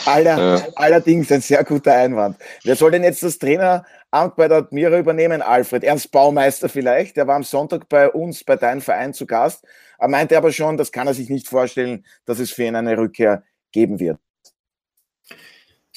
[0.07, 0.67] Aller, ja.
[0.77, 2.39] Allerdings ein sehr guter Einwand.
[2.65, 5.85] Wer soll denn jetzt das Traineramt bei der Admira übernehmen, Alfred?
[5.85, 7.19] Ernst Baumeister vielleicht?
[7.19, 9.67] Der war am Sonntag bei uns, bei deinem Verein zu Gast.
[9.99, 12.97] Er meinte aber schon, das kann er sich nicht vorstellen, dass es für ihn eine
[12.97, 14.19] Rückkehr geben wird.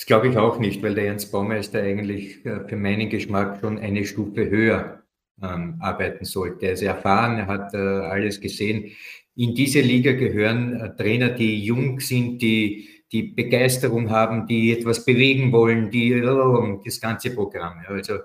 [0.01, 3.77] Das glaube ich auch nicht, weil der Ernst Baumeister eigentlich äh, für meinen Geschmack schon
[3.77, 5.03] eine Stufe höher
[5.43, 6.65] ähm, arbeiten sollte.
[6.65, 8.93] Er ist erfahren, er hat äh, alles gesehen.
[9.35, 15.05] In diese Liga gehören äh, Trainer, die jung sind, die die Begeisterung haben, die etwas
[15.05, 17.83] bewegen wollen, die oh, das ganze Programm.
[17.85, 18.21] Also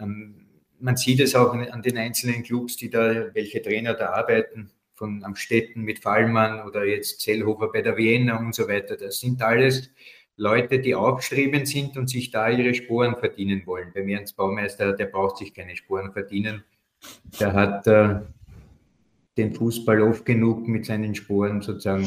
[0.00, 0.46] ähm,
[0.78, 5.22] man sieht es auch an den einzelnen Clubs, die da, welche Trainer da arbeiten, von
[5.22, 8.96] Amstetten mit Fallmann oder jetzt Zellhofer bei der Vienna und so weiter.
[8.96, 9.90] Das sind alles
[10.36, 13.92] Leute, die aufstrebend sind und sich da ihre Sporen verdienen wollen.
[13.94, 16.64] Beim Ernst Baumeister, der braucht sich keine Sporen verdienen.
[17.38, 18.20] Der hat äh,
[19.36, 22.06] den Fußball oft genug mit seinen Sporen sozusagen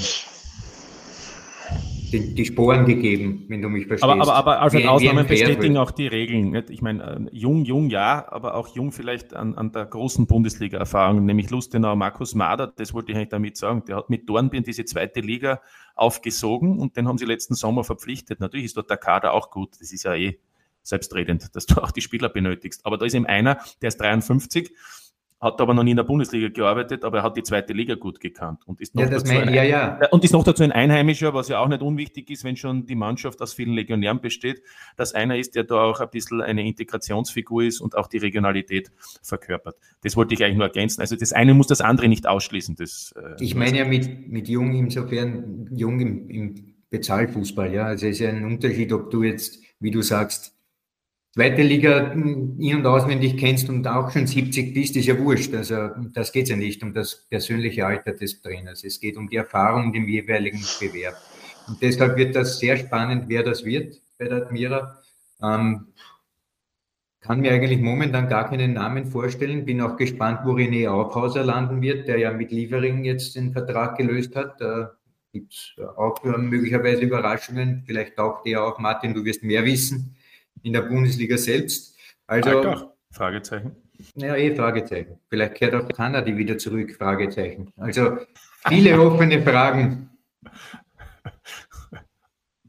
[2.12, 4.04] die, die Sporen gegeben, wenn du mich verstehst.
[4.04, 6.52] Aber, aber, aber Alfred, wie, Ausnahmen wie bestätigen auch die Regeln.
[6.52, 6.70] Nicht?
[6.70, 11.26] Ich meine, äh, jung, jung, ja, aber auch jung vielleicht an, an der großen Bundesliga-Erfahrung,
[11.26, 14.86] nämlich Lustenau Markus Mader, das wollte ich eigentlich damit sagen, der hat mit Dornbirn diese
[14.86, 15.62] zweite Liga
[15.96, 18.40] aufgesogen und den haben sie letzten Sommer verpflichtet.
[18.40, 20.40] Natürlich ist dort der Kader auch gut, das ist ja eh
[20.84, 22.86] selbstredend, dass du auch die Spieler benötigst.
[22.86, 24.72] Aber da ist eben einer, der ist 53
[25.40, 28.20] hat aber noch nie in der Bundesliga gearbeitet, aber er hat die zweite Liga gut
[28.20, 30.00] gekannt und ist noch, ja, dazu, mein, ein, ja, ja.
[30.10, 32.96] und ist noch dazu ein Einheimischer, was ja auch nicht unwichtig ist, wenn schon die
[32.96, 34.64] Mannschaft aus vielen Legionären besteht,
[34.96, 38.92] dass einer ist, der da auch ein bisschen eine Integrationsfigur ist und auch die Regionalität
[39.22, 39.76] verkörpert.
[40.02, 41.02] Das wollte ich eigentlich nur ergänzen.
[41.02, 42.76] Also das eine muss das andere nicht ausschließen.
[42.76, 46.56] Das, äh, ich meine ja mit, mit jung insofern, jung im, im
[46.90, 47.86] Bezahlfußball, ja.
[47.86, 50.57] Also es ist ja ein Unterschied, ob du jetzt, wie du sagst,
[51.38, 55.54] zweite Liga in- und auswendig kennst und auch schon 70 bist, ist ja wurscht.
[55.54, 58.84] Also das geht ja nicht um das persönliche Alter des Trainers.
[58.84, 61.14] Es geht um die Erfahrung im jeweiligen Bewerb.
[61.68, 65.00] Und deshalb wird das sehr spannend, wer das wird bei der Admira.
[65.44, 65.90] Ähm,
[67.22, 69.64] kann mir eigentlich momentan gar keinen Namen vorstellen.
[69.64, 73.96] Bin auch gespannt, wo René Aufhauser landen wird, der ja mit Liefering jetzt den Vertrag
[73.96, 74.60] gelöst hat.
[74.60, 74.94] Da
[75.32, 77.84] gibt es auch möglicherweise Überraschungen.
[77.86, 80.17] Vielleicht taucht der auch, Martin, du wirst mehr wissen,
[80.64, 81.96] in der Bundesliga selbst.
[82.28, 83.76] Also, Alter, Fragezeichen.
[84.16, 85.18] Ja, eh Fragezeichen.
[85.30, 87.72] Vielleicht kehrt auch Kanadi wieder zurück, Fragezeichen.
[87.78, 88.18] Also
[88.68, 90.10] viele offene Fragen.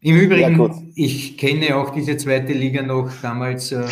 [0.00, 3.84] Im Übrigen, ja, ich kenne auch diese zweite Liga noch damals äh,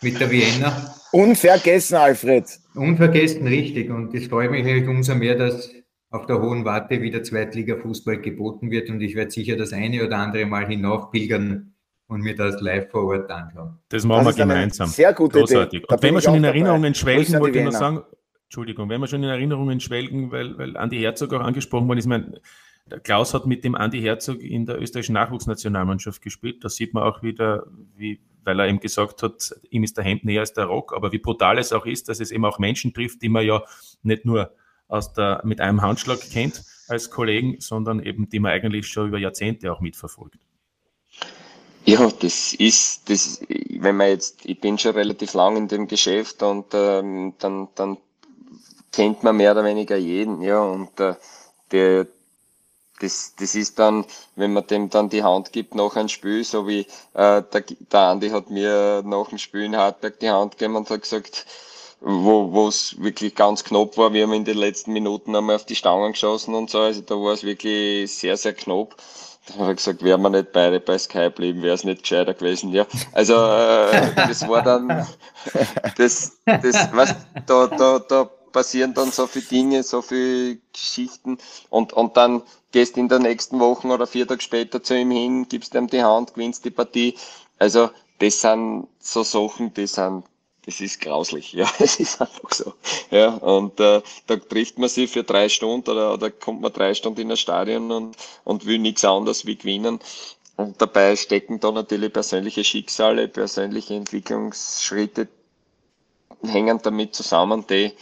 [0.00, 0.94] mit der Vienna.
[1.10, 2.44] Unvergessen, Alfred.
[2.74, 3.90] Unvergessen, richtig.
[3.90, 5.70] Und es freut mich natürlich umso mehr, dass
[6.10, 8.88] auf der Hohen Warte wieder Zweitliga-Fußball geboten wird.
[8.88, 11.71] Und ich werde sicher das eine oder andere Mal hinaufpilgern
[12.12, 13.78] und mir das live vor Ort anschauen.
[13.88, 14.88] Das machen das wir gemeinsam.
[14.88, 15.32] Sehr gut.
[15.32, 15.88] Großartig.
[15.88, 18.02] Und wenn wir schon in Erinnerungen schwelgen, wollte ich nur sagen,
[18.44, 22.04] Entschuldigung, wenn wir schon in Erinnerungen schwelgen, weil, weil Andi Herzog auch angesprochen worden ist,
[22.04, 22.40] ich meine,
[22.90, 26.62] der Klaus hat mit dem Andi Herzog in der österreichischen Nachwuchsnationalmannschaft gespielt.
[26.62, 30.24] Da sieht man auch wieder, wie, weil er eben gesagt hat, ihm ist der Hemd
[30.24, 32.92] näher als der Rock, aber wie brutal es auch ist, dass es eben auch Menschen
[32.92, 33.62] trifft, die man ja
[34.02, 34.52] nicht nur
[34.88, 39.18] aus der, mit einem Handschlag kennt als Kollegen, sondern eben die man eigentlich schon über
[39.18, 40.40] Jahrzehnte auch mitverfolgt.
[41.84, 46.42] Ja, das ist, das, wenn man jetzt, ich bin schon relativ lang in dem Geschäft
[46.42, 47.96] und ähm, dann, dann
[48.92, 51.14] kennt man mehr oder weniger jeden, ja, und äh,
[51.72, 52.06] der,
[53.00, 54.04] das, das ist dann,
[54.36, 56.80] wenn man dem dann die Hand gibt nach einem Spiel, so wie
[57.14, 57.62] äh, der,
[57.92, 61.46] der Andi hat mir nach dem Spiel in Hartberg die Hand gegeben und hat gesagt,
[62.00, 64.12] wo es wirklich ganz knapp war.
[64.12, 66.80] Wir haben in den letzten Minuten einmal auf die Stangen geschossen und so.
[66.80, 68.96] Also da war es wirklich sehr, sehr knapp.
[69.46, 72.34] Da habe ich gesagt, wären wir nicht beide bei Sky bleiben, wäre es nicht gescheiter
[72.34, 72.70] gewesen.
[72.72, 74.88] Ja, also äh, das war dann,
[75.96, 77.14] das, das, was
[77.46, 81.38] da, da, da passieren dann so viele Dinge, so viele Geschichten
[81.70, 85.46] und, und dann gehst in der nächsten Woche oder vier Tage später zu ihm hin,
[85.48, 87.16] gibst ihm die Hand, gewinnst die Partie.
[87.58, 90.24] Also das sind so Sachen, die sind
[90.64, 92.74] das ist grauslich, ja, es ist einfach so.
[93.10, 96.94] Ja, und äh, da trifft man sich für drei Stunden oder, oder kommt man drei
[96.94, 99.98] Stunden in das Stadion und, und will nichts anderes wie gewinnen.
[100.56, 105.28] Und dabei stecken da natürlich persönliche Schicksale, persönliche Entwicklungsschritte
[106.44, 107.92] hängen damit zusammen, die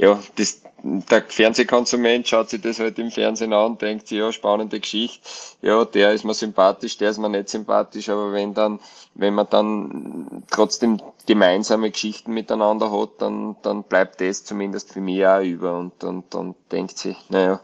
[0.00, 4.32] ja, das, der Fernsehkonsument schaut sich das halt im Fernsehen an und denkt sich, ja,
[4.32, 5.28] spannende Geschichte,
[5.60, 8.80] ja, der ist mir sympathisch, der ist mir nicht sympathisch, aber wenn dann,
[9.14, 15.26] wenn man dann trotzdem gemeinsame Geschichten miteinander hat, dann, dann bleibt das zumindest für mich
[15.26, 17.60] auch über und, und, und denkt sich, naja,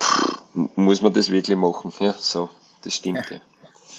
[0.00, 0.42] pff,
[0.74, 2.50] muss man das wirklich machen, ja, so,
[2.82, 3.38] das stimmt, ja.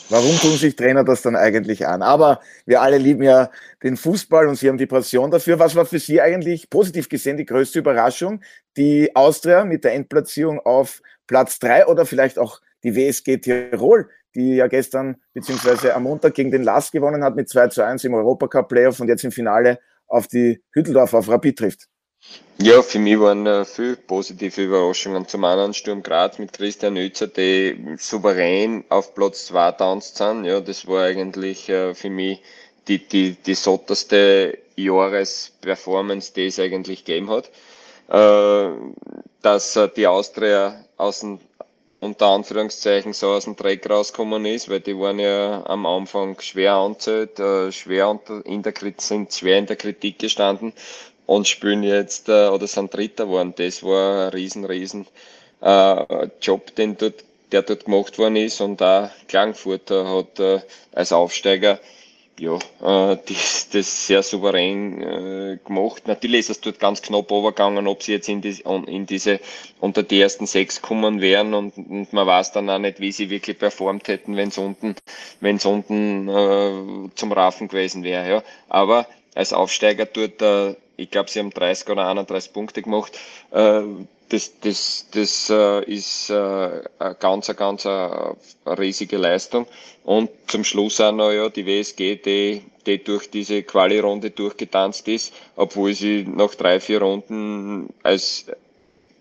[0.10, 2.02] Warum tun sich Trainer das dann eigentlich an?
[2.02, 3.52] Aber wir alle lieben ja
[3.84, 5.60] den Fußball und Sie haben die Passion dafür.
[5.60, 8.42] Was war für Sie eigentlich positiv gesehen die größte Überraschung?
[8.78, 14.56] Die Austria mit der Endplatzierung auf Platz drei oder vielleicht auch die WSG Tirol, die
[14.56, 18.14] ja gestern beziehungsweise am Montag gegen den Last gewonnen hat mit 2 zu 1 im
[18.14, 19.78] Europacup Playoff und jetzt im Finale
[20.08, 21.90] auf die Hütteldorf auf Rapid trifft.
[22.60, 25.28] Ja, für mich waren äh, viele positive Überraschungen.
[25.28, 30.44] Zum einen Sturm Graz mit Christian Nützer, die souverän auf Platz 2 tanzt sind.
[30.44, 32.42] Ja, das war eigentlich äh, für mich
[32.88, 37.52] die, die, die sotterste Jahresperformance, die es eigentlich gegeben hat.
[38.10, 38.72] Äh,
[39.44, 41.40] dass äh, die Austria aus dem,
[42.00, 46.74] unter Anführungszeichen so aus dem Dreck rausgekommen ist, weil die waren ja am Anfang schwer
[46.74, 50.74] anzählt, äh, schwer unter, in der, sind schwer in der Kritik gestanden
[51.28, 53.54] und spielen jetzt äh, oder sind Dritter geworden.
[53.56, 55.06] Das war ein riesen, riesen
[55.62, 60.62] äh, Job, den dort, der dort gemacht worden ist und auch Klangfurter hat äh,
[60.94, 61.80] als Aufsteiger
[62.40, 66.08] ja, äh, das, das sehr souverän äh, gemacht.
[66.08, 69.40] Natürlich ist es dort ganz knapp übergegangen, ob sie jetzt in, die, in diese
[69.80, 73.30] unter die ersten sechs kommen wären und, und man weiß dann auch nicht, wie sie
[73.30, 74.96] wirklich performt hätten, wenn es unten,
[75.40, 78.30] wenn's unten äh, zum Raffen gewesen wäre.
[78.30, 78.44] Ja.
[78.70, 79.08] Aber
[79.38, 83.18] als Aufsteiger dort äh, ich glaube, sie haben 30 oder 31 Punkte gemacht.
[83.52, 83.82] Äh,
[84.30, 86.34] das, das, das äh, ist äh,
[87.00, 88.36] eine ganz, ganz eine
[88.66, 89.68] riesige Leistung.
[90.04, 95.34] Und zum Schluss auch noch ja, die WSG, die, die durch diese Quali-Runde durchgetanzt ist,
[95.56, 98.46] obwohl sie nach drei, vier Runden als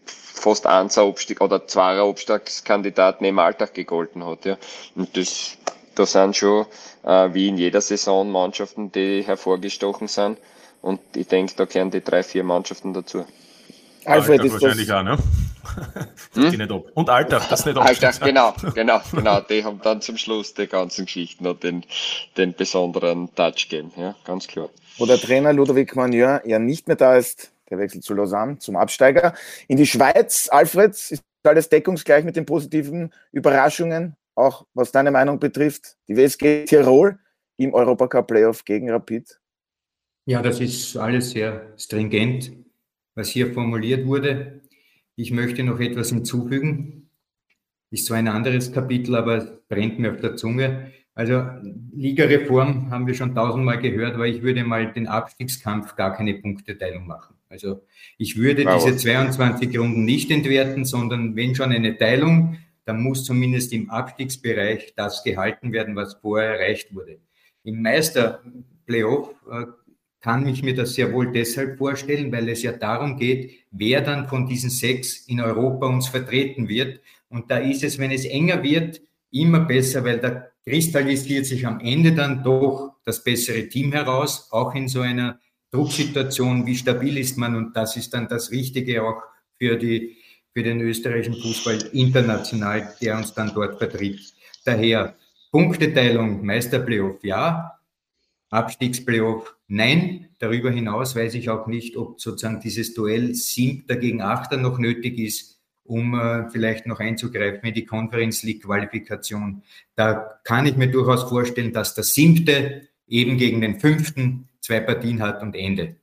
[0.07, 4.45] fast einser Abstieg oder zweier Abstiegskandidat neben Alltag gegolten hat.
[4.45, 4.57] Ja.
[4.95, 5.57] Und das,
[5.99, 6.67] da sind schon,
[7.05, 10.39] äh, wie in jeder Saison, Mannschaften, die hervorgestochen sind.
[10.83, 13.25] Und ich denke, da gehören die drei, vier Mannschaften dazu.
[14.05, 14.97] Alfred ist wahrscheinlich das...
[14.97, 15.19] auch, ne?
[16.35, 16.51] hm?
[16.51, 16.85] die nicht ab.
[16.95, 19.41] Und Alltag, das nicht Alltag, genau, genau, genau.
[19.41, 21.85] Die haben dann zum Schluss die ganzen Geschichten noch den,
[22.37, 24.69] den besonderen Touch gegeben, ja, ganz klar.
[24.99, 28.77] Wo der Trainer Ludovic Magnier ja nicht mehr da ist, der wechselt zu Lausanne, zum
[28.77, 29.35] Absteiger.
[29.67, 35.41] In die Schweiz, Alfred, ist alles deckungsgleich mit den positiven Überraschungen, auch was deine Meinung
[35.41, 35.97] betrifft.
[36.09, 37.19] Die WSG Tirol
[37.57, 39.41] im Europacup Playoff gegen Rapid
[40.27, 42.53] Ja, das ist alles sehr stringent,
[43.15, 44.61] was hier formuliert wurde.
[45.17, 47.09] Ich möchte noch etwas hinzufügen.
[47.91, 50.93] Ist zwar ein anderes Kapitel, aber es brennt mir auf der Zunge.
[51.15, 51.47] Also
[51.95, 57.07] Ligareform haben wir schon tausendmal gehört, aber ich würde mal den Abstiegskampf gar keine Punkteteilung
[57.07, 57.37] machen.
[57.49, 57.87] Also
[58.19, 58.85] ich würde wow.
[58.85, 64.95] diese 22 Runden nicht entwerten, sondern wenn schon eine Teilung, dann muss zumindest im Abstiegsbereich
[64.97, 67.19] das gehalten werden, was vorher erreicht wurde.
[67.65, 69.65] Im Meister-Playoff äh,
[70.21, 74.29] kann ich mir das sehr wohl deshalb vorstellen, weil es ja darum geht, wer dann
[74.29, 77.01] von diesen sechs in Europa uns vertreten wird.
[77.29, 79.01] Und da ist es, wenn es enger wird,
[79.33, 84.75] immer besser, weil da kristallisiert sich am Ende dann doch das bessere Team heraus, auch
[84.75, 89.23] in so einer Drucksituation, wie stabil ist man und das ist dann das Wichtige auch
[89.59, 90.17] für, die,
[90.57, 94.33] für den österreichischen Fußball international, der uns dann dort vertritt.
[94.65, 95.15] Daher
[95.51, 97.79] Punkteteilung, Meisterplayoff ja,
[98.49, 100.31] Abstiegsplayoff nein.
[100.39, 105.19] Darüber hinaus weiß ich auch nicht, ob sozusagen dieses Duell Siebter gegen Achter noch nötig
[105.19, 109.63] ist um äh, vielleicht noch einzugreifen in die Conference League Qualifikation.
[109.95, 115.21] Da kann ich mir durchaus vorstellen, dass der siebte eben gegen den fünften zwei Partien
[115.21, 115.97] hat und Ende.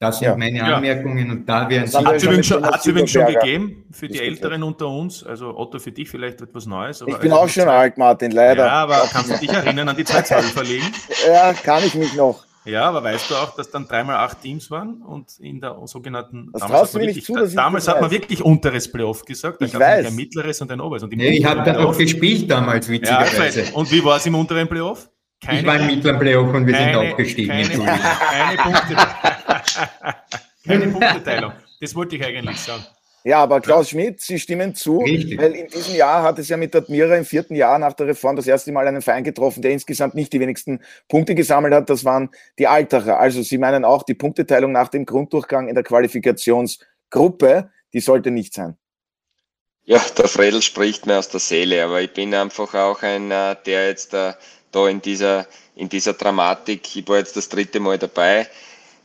[0.00, 0.36] Das sind ja.
[0.36, 1.32] meine Anmerkungen ja.
[1.32, 1.98] und da werden Sie.
[1.98, 5.24] Hat es übrigens schon, übrigens schon gegeben für die Älteren unter uns?
[5.24, 7.02] Also Otto, für dich vielleicht etwas Neues.
[7.04, 8.66] ich bin also auch schon alt, Martin, leider.
[8.66, 10.86] Ja, aber kannst du dich erinnern an die zwei Zahlen verlegen?
[11.26, 12.44] Ja, kann ich mich noch.
[12.64, 16.50] Ja, aber weißt du auch, dass dann dreimal acht Teams waren und in der sogenannten.
[16.52, 19.60] Das damals, hat man, wirklich, zu, damals hat man wirklich unteres Playoff gesagt.
[19.60, 20.06] Da ich weiß.
[20.06, 21.02] Ein mittleres und ein oberes.
[21.02, 23.62] Und nee, ich habe da auch gespielt damals, witzigerweise.
[23.62, 25.10] Ja, und wie war es im unteren Playoff?
[25.40, 27.48] Keine, ich war im mittleren Playoff und wir keine, sind aufgestiegen.
[27.50, 28.96] Keine, keine, Punkte,
[30.66, 31.52] keine Punkteteilung.
[31.80, 32.84] Das wollte ich eigentlich sagen.
[33.24, 35.38] Ja, aber Klaus Schmidt, Sie stimmen zu, Richtig.
[35.38, 38.36] weil in diesem Jahr hat es ja mit Admira im vierten Jahr nach der Reform
[38.36, 41.90] das erste Mal einen Verein getroffen, der insgesamt nicht die wenigsten Punkte gesammelt hat.
[41.90, 43.18] Das waren die Alterer.
[43.18, 48.54] Also Sie meinen auch, die Punkteteilung nach dem Grunddurchgang in der Qualifikationsgruppe, die sollte nicht
[48.54, 48.76] sein.
[49.82, 53.56] Ja, der Fredel spricht mir aus der Seele, aber ich bin einfach auch ein, äh,
[53.66, 54.34] der jetzt äh,
[54.72, 58.48] da in dieser, in dieser Dramatik, ich war jetzt das dritte Mal dabei,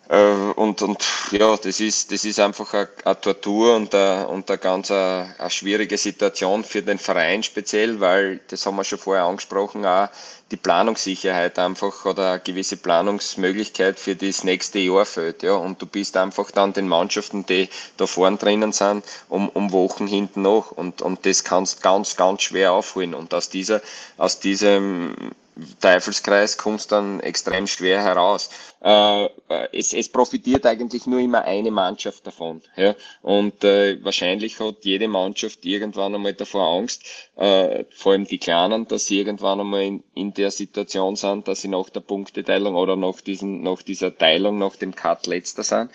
[0.09, 0.15] äh,
[0.55, 4.91] und, und ja, das ist, das ist einfach eine, Tortur und eine, und eine ganz
[4.91, 9.85] eine, eine schwierige Situation für den Verein speziell, weil, das haben wir schon vorher angesprochen,
[9.85, 10.09] auch
[10.51, 15.41] die Planungssicherheit einfach oder eine gewisse Planungsmöglichkeit für das nächste Jahr fehlt.
[15.41, 15.53] Ja.
[15.53, 20.05] Und du bist einfach dann den Mannschaften, die da vorn drinnen sind, um, um Wochen
[20.05, 20.71] hinten noch.
[20.71, 23.15] Und, und das kannst ganz, ganz schwer aufholen.
[23.15, 23.81] Und aus dieser,
[24.17, 25.33] aus diesem
[25.79, 28.49] Teufelskreis kommst dann extrem schwer heraus.
[28.81, 29.29] Äh,
[29.71, 32.61] es, es, profitiert eigentlich nur immer eine Mannschaft davon.
[32.75, 32.95] Ja?
[33.21, 37.03] Und äh, wahrscheinlich hat jede Mannschaft irgendwann einmal davor Angst,
[37.35, 41.61] äh, vor allem die Kleinen, dass sie irgendwann einmal in, in, der Situation sind, dass
[41.61, 45.91] sie nach der Punkteteilung oder nach, diesen, nach dieser Teilung, nach dem Cut letzter sind.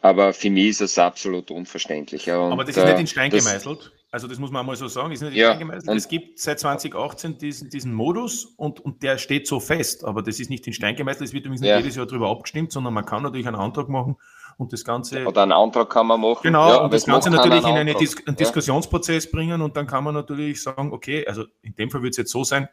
[0.00, 2.26] Aber für mich ist es absolut unverständlich.
[2.26, 2.38] Ja?
[2.38, 3.92] Und, Aber das ist nicht in Stein gemeißelt?
[4.10, 7.68] Also das muss man mal so sagen, ist nicht ja, Es gibt seit 2018 diesen,
[7.68, 11.28] diesen Modus und, und der steht so fest, aber das ist nicht in Stein gemeißelt,
[11.28, 11.78] es wird übrigens nicht ja.
[11.78, 14.16] jedes Jahr darüber abgestimmt, sondern man kann natürlich einen Antrag machen
[14.56, 15.26] und das Ganze.
[15.26, 16.40] Oder einen Antrag kann man machen.
[16.42, 20.04] Genau, ja, und das Ganze natürlich in einen, Dis einen Diskussionsprozess bringen und dann kann
[20.04, 22.68] man natürlich sagen, okay, also in dem Fall wird es jetzt so sein,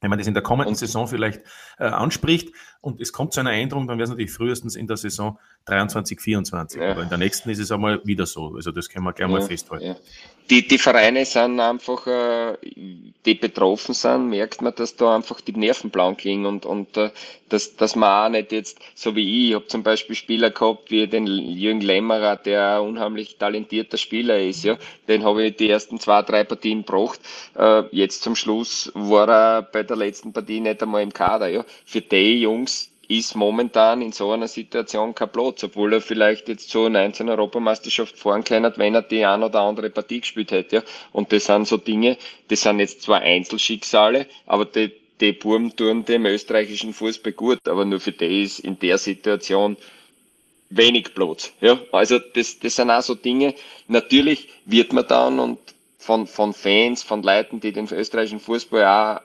[0.00, 1.40] wenn man das in der kommenden Saison vielleicht
[1.78, 4.98] äh, anspricht und es kommt zu einer Änderung, dann wäre es natürlich frühestens in der
[4.98, 6.80] Saison 23, 24.
[6.80, 6.90] Ja.
[6.90, 8.54] Aber in der nächsten ist es einmal wieder so.
[8.54, 9.86] Also das können wir gerne ja, mal festhalten.
[9.86, 9.96] Ja.
[10.50, 12.58] Die, die Vereine sind einfach, äh,
[13.24, 17.10] die betroffen sind, merkt man, dass da einfach die Nerven blank liegen und, und äh,
[17.48, 20.90] dass, dass man auch nicht jetzt, so wie ich, ich habe zum Beispiel Spieler gehabt
[20.90, 24.76] wie den Jürgen Lämmerer, der ein unheimlich talentierter Spieler ist, ja.
[25.08, 27.20] Den habe ich die ersten zwei, drei Partien gebracht.
[27.56, 31.64] Äh, jetzt zum Schluss war er bei der letzten Partie nicht einmal im Kader, ja.
[31.86, 36.70] Für die Jungs, ist momentan in so einer Situation kein Platz, obwohl er vielleicht jetzt
[36.70, 40.76] so 19 Europameisterschaft fahren kann, wenn er die ein oder andere Partie gespielt hätte.
[40.76, 40.82] Ja.
[41.12, 42.16] Und das sind so Dinge,
[42.48, 47.84] das sind jetzt zwar Einzelschicksale, aber die, die Burm tun dem österreichischen Fußball gut, aber
[47.84, 49.76] nur für die ist in der Situation
[50.70, 51.52] wenig Platz.
[51.60, 51.78] Ja.
[51.92, 53.54] Also das, das sind auch so Dinge.
[53.88, 55.58] Natürlich wird man dann und
[55.98, 59.20] von, von Fans, von Leuten, die den österreichischen Fußball auch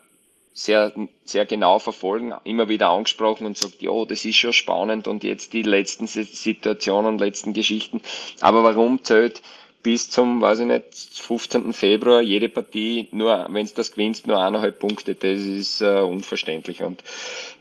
[0.60, 0.92] sehr,
[1.24, 5.54] sehr genau verfolgen, immer wieder angesprochen und sagt, ja, das ist schon spannend und jetzt
[5.54, 8.02] die letzten Situationen, letzten Geschichten.
[8.42, 9.42] Aber warum zählt
[9.84, 11.72] bis zum, weiß ich nicht, 15.
[11.72, 15.16] Februar jede Partie nur, wenn es das gewinnst, nur eineinhalb Punkte.
[15.16, 16.84] Das ist äh, unverständlich.
[16.84, 17.04] Und,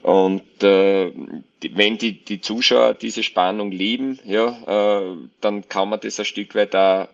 [0.02, 1.12] und äh,
[1.70, 6.56] wenn die, die Zuschauer diese Spannung lieben, ja, äh, dann kann man das ein Stück
[6.56, 7.06] weit auch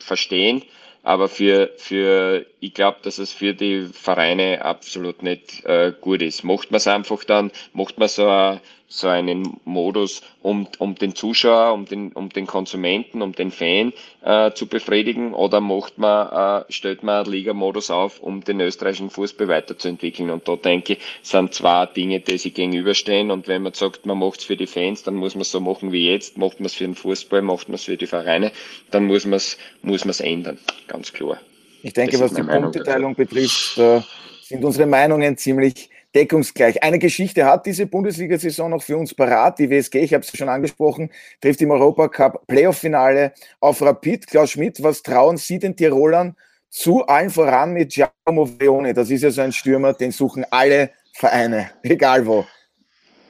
[0.00, 0.64] verstehen.
[1.02, 6.44] Aber für, für ich glaube, dass es für die Vereine absolut nicht äh, gut ist.
[6.44, 8.60] Macht man es einfach dann, macht man so ein,
[8.92, 13.92] so einen Modus, um, um den Zuschauer, um den, um den Konsumenten, um den Fan
[14.22, 19.08] äh, zu befriedigen oder macht man, äh, stellt man einen Liga-Modus auf, um den österreichischen
[19.08, 20.28] Fußball weiterzuentwickeln.
[20.30, 23.30] Und da denke ich, sind zwei Dinge, die sich gegenüberstehen.
[23.30, 25.60] Und wenn man sagt, man macht es für die Fans, dann muss man es so
[25.60, 28.50] machen wie jetzt, macht man es für den Fußball, macht man es für die Vereine,
[28.90, 31.38] dann muss man es muss man's ändern, ganz klar.
[31.84, 34.04] Ich denke, was die Punkteteilung betrifft, da
[34.42, 36.82] sind unsere Meinungen ziemlich deckungsgleich.
[36.82, 39.58] Eine Geschichte hat diese Bundesliga-Saison noch für uns parat.
[39.58, 44.26] Die WSG, ich habe es schon angesprochen, trifft im Europacup Playoff-Finale auf Rapid.
[44.26, 46.36] Klaus Schmidt, was trauen Sie den Tirolern
[46.68, 48.94] zu allen voran mit Giacomo Veone?
[48.94, 52.46] Das ist ja so ein Stürmer, den suchen alle Vereine, egal wo.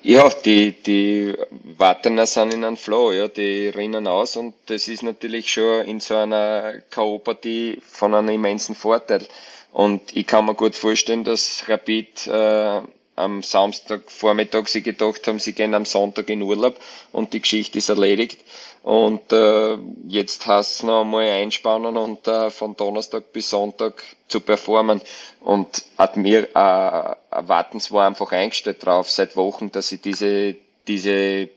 [0.03, 1.35] Ja, die, die
[1.77, 6.01] Wartener sind in einem Flow, ja, die rennen aus und das ist natürlich schon in
[6.01, 9.27] so einer K.O.-Partie von einem immensen Vorteil.
[9.73, 12.81] Und ich kann mir gut vorstellen, dass Rapid äh,
[13.17, 16.79] am Samstagvormittag sie gedacht haben, sie gehen am Sonntag in Urlaub
[17.13, 18.39] und die Geschichte ist erledigt.
[18.83, 19.77] Und äh,
[20.09, 25.03] jetzt heißt es noch einmal einspannen und äh, von Donnerstag bis Sonntag zu performen.
[25.41, 30.57] Und hat mir äh, erwarten war einfach eingestellt drauf seit Wochen, dass sie diese,
[30.89, 31.51] diese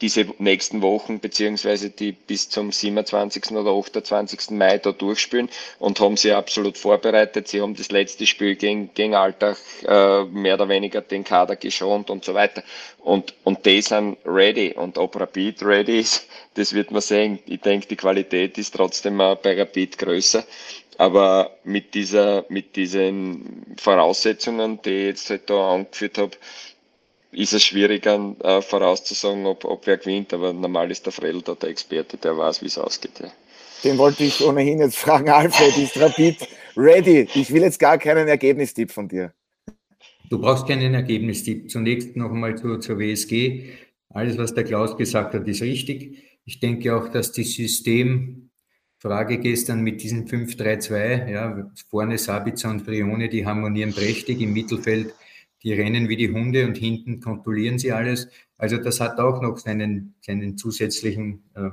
[0.00, 3.50] diese nächsten Wochen beziehungsweise die bis zum 27.
[3.52, 4.50] oder 28.
[4.50, 7.48] Mai da durchspielen und haben sie absolut vorbereitet.
[7.48, 12.10] Sie haben das letzte Spiel gegen, gegen Alltag äh, mehr oder weniger den Kader geschont
[12.10, 12.62] und so weiter.
[12.98, 14.72] Und, und die sind ready.
[14.74, 17.38] Und ob Rapid ready ist, das wird man sehen.
[17.46, 20.44] Ich denke, die Qualität ist trotzdem äh, bei Rapid größer.
[20.98, 26.32] Aber mit dieser, mit diesen Voraussetzungen, die ich jetzt halt da angeführt habe,
[27.32, 31.54] ist es schwierig äh, vorauszusagen, ob, ob wer gewinnt, aber normal ist der Fredel da
[31.54, 33.20] der Experte, der weiß, wie es ausgeht.
[33.20, 33.30] Ja.
[33.84, 37.28] Den wollte ich ohnehin jetzt fragen, Alfred, ist Rapid ready?
[37.34, 39.32] Ich will jetzt gar keinen Ergebnistipp von dir.
[40.30, 41.70] Du brauchst keinen Ergebnistipp.
[41.70, 43.70] Zunächst noch einmal zu, zur WSG.
[44.10, 46.18] Alles, was der Klaus gesagt hat, ist richtig.
[46.44, 53.28] Ich denke auch, dass die Systemfrage gestern mit diesem 5-3-2, ja, vorne Sabitzer und Frione,
[53.28, 55.14] die harmonieren prächtig im Mittelfeld
[55.62, 58.28] die rennen wie die Hunde und hinten kontrollieren sie alles.
[58.56, 61.70] Also das hat auch noch seinen, seinen zusätzlichen äh,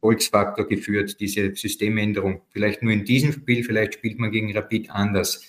[0.00, 2.42] Volksfaktor geführt, diese Systemänderung.
[2.50, 5.42] Vielleicht nur in diesem Spiel, vielleicht spielt man gegen Rapid anders.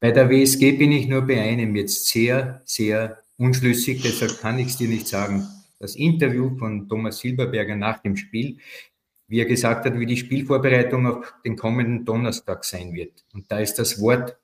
[0.00, 4.68] Bei der WSG bin ich nur bei einem jetzt sehr, sehr unschlüssig, deshalb kann ich
[4.68, 5.46] es dir nicht sagen.
[5.78, 8.58] Das Interview von Thomas Silberberger nach dem Spiel,
[9.28, 13.24] wie er gesagt hat, wie die Spielvorbereitung auf den kommenden Donnerstag sein wird.
[13.32, 14.36] Und da ist das Wort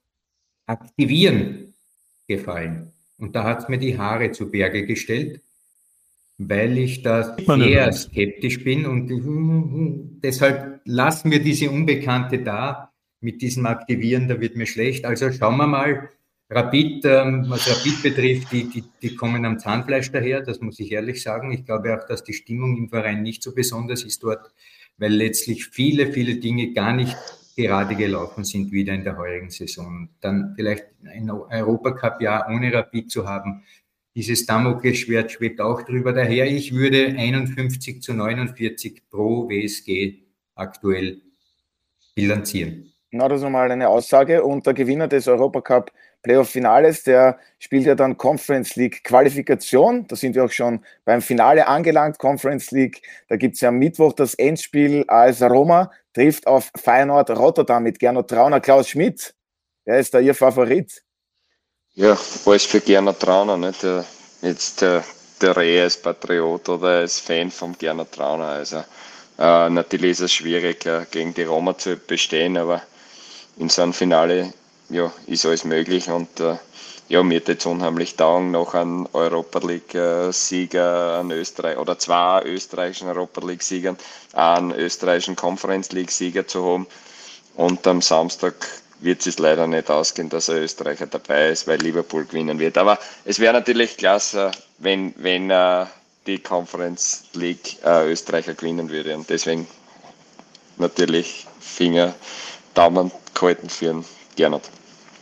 [0.67, 1.75] aktivieren
[2.27, 2.93] gefallen.
[3.19, 5.41] Und da hat es mir die Haare zu Berge gestellt,
[6.39, 13.67] weil ich da sehr skeptisch bin und deshalb lassen wir diese Unbekannte da mit diesem
[13.67, 15.05] Aktivieren, da wird mir schlecht.
[15.07, 16.11] Also schauen wir mal,
[16.49, 20.93] Rapid, ähm, was Rapid betrifft, die, die, die kommen am Zahnfleisch daher, das muss ich
[20.93, 21.51] ehrlich sagen.
[21.51, 24.53] Ich glaube auch, dass die Stimmung im Verein nicht so besonders ist dort,
[24.97, 27.17] weil letztlich viele, viele Dinge gar nicht
[27.57, 30.09] gerade gelaufen sind wieder in der heurigen Saison.
[30.21, 33.65] Dann vielleicht ein Europacup-Jahr ohne Rapid zu haben.
[34.15, 36.13] Dieses Damoklesschwert schwebt auch drüber.
[36.13, 40.15] Daher, ich würde 51 zu 49 pro WSG
[40.55, 41.21] aktuell
[42.15, 42.93] bilanzieren.
[43.11, 44.43] Na, das ist nochmal eine Aussage.
[44.43, 45.91] Und der Gewinner des Europacup
[46.27, 50.09] Playoff-Finales, der spielt ja dann Conference League Qualifikation.
[50.09, 53.03] Da sind wir auch schon beim Finale angelangt, Conference League.
[53.29, 58.01] Da gibt es ja am Mittwoch das Endspiel als Roma trifft auf Feyenoord Rotterdam mit
[58.01, 58.59] Gernot Trauner.
[58.59, 59.35] Klaus Schmidt,
[59.85, 61.01] wer ist da Ihr Favorit?
[61.95, 63.57] Ja, alles für Gernot Trauner.
[63.57, 63.85] Nicht?
[63.85, 64.05] Der,
[64.43, 65.05] jetzt der,
[65.41, 68.49] der Reh als Patriot oder als Fan von Gernot Trauner.
[68.49, 68.79] Also,
[69.39, 72.83] äh, natürlich ist es schwierig, äh, gegen die Roma zu bestehen, aber
[73.59, 74.53] in so einem Finale
[74.89, 76.57] ja, ist alles möglich und äh,
[77.09, 83.41] ja, mir jetzt unheimlich taugen, noch einen Europa League-Sieger, einen Österreich oder zwei österreichischen Europa
[83.47, 83.97] League-Siegern,
[84.33, 86.87] einen österreichischen Conference League-Sieger zu haben.
[87.55, 88.55] Und am Samstag
[89.01, 92.77] wird es leider nicht ausgehen, dass ein Österreicher dabei ist, weil Liverpool gewinnen wird.
[92.77, 95.87] Aber es wäre natürlich klasse, wenn, wenn uh,
[96.27, 99.15] die Conference League uh, Österreicher gewinnen würde.
[99.17, 99.67] Und deswegen
[100.77, 102.15] natürlich Finger,
[102.75, 104.03] Daumen gehalten für
[104.35, 104.63] Gernot.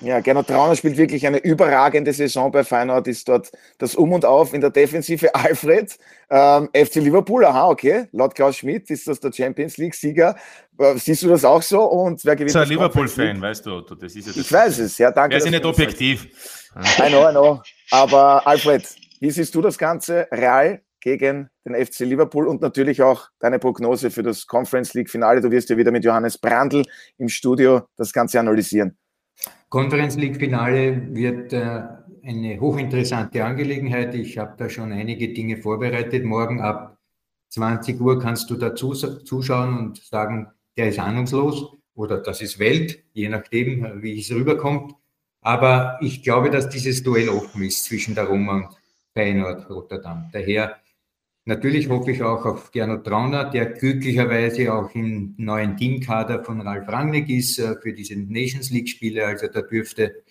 [0.05, 4.27] Ja, Gernot Trauner spielt wirklich eine überragende Saison bei Feyenoord, ist dort das Um und
[4.27, 5.35] Auf in der Defensive.
[5.35, 5.97] Alfred,
[6.29, 10.37] ähm, FC Liverpool, aha, okay, laut Klaus Schmidt ist das der Champions League-Sieger.
[10.79, 11.85] Äh, siehst du das auch so?
[11.85, 12.55] Und wer gewinnt?
[12.55, 15.37] Das ist ein Liverpool-Fan, weißt du, das ist ja das Ich weiß es, ja, danke.
[15.37, 16.29] Ist ja nicht objektiv.
[16.99, 17.63] I know, I know.
[17.91, 18.87] Aber Alfred,
[19.21, 20.29] wie siehst du das Ganze?
[20.31, 25.41] Real gegen den FC Liverpool und natürlich auch deine Prognose für das Conference League-Finale.
[25.41, 26.83] Du wirst ja wieder mit Johannes Brandl
[27.17, 28.99] im Studio das Ganze analysieren.
[29.75, 31.83] Conference League Finale wird äh,
[32.23, 34.15] eine hochinteressante Angelegenheit.
[34.15, 36.25] Ich habe da schon einige Dinge vorbereitet.
[36.25, 36.97] Morgen ab
[37.49, 40.47] 20 Uhr kannst du da zuschauen und sagen,
[40.77, 44.95] der ist ahnungslos oder das ist Welt, je nachdem, wie es rüberkommt.
[45.41, 48.69] Aber ich glaube, dass dieses Duell offen ist zwischen der Roma und
[49.15, 50.31] Feyenoord Rotterdam.
[50.33, 50.77] Daher
[51.45, 56.89] natürlich hoffe ich auch auf Gernot Trauner, der glücklicherweise auch im neuen Teamkader von Ralf
[56.89, 59.27] Rangnick ist äh, für diese Nations League Spiele.
[59.27, 60.23] Also da dürfte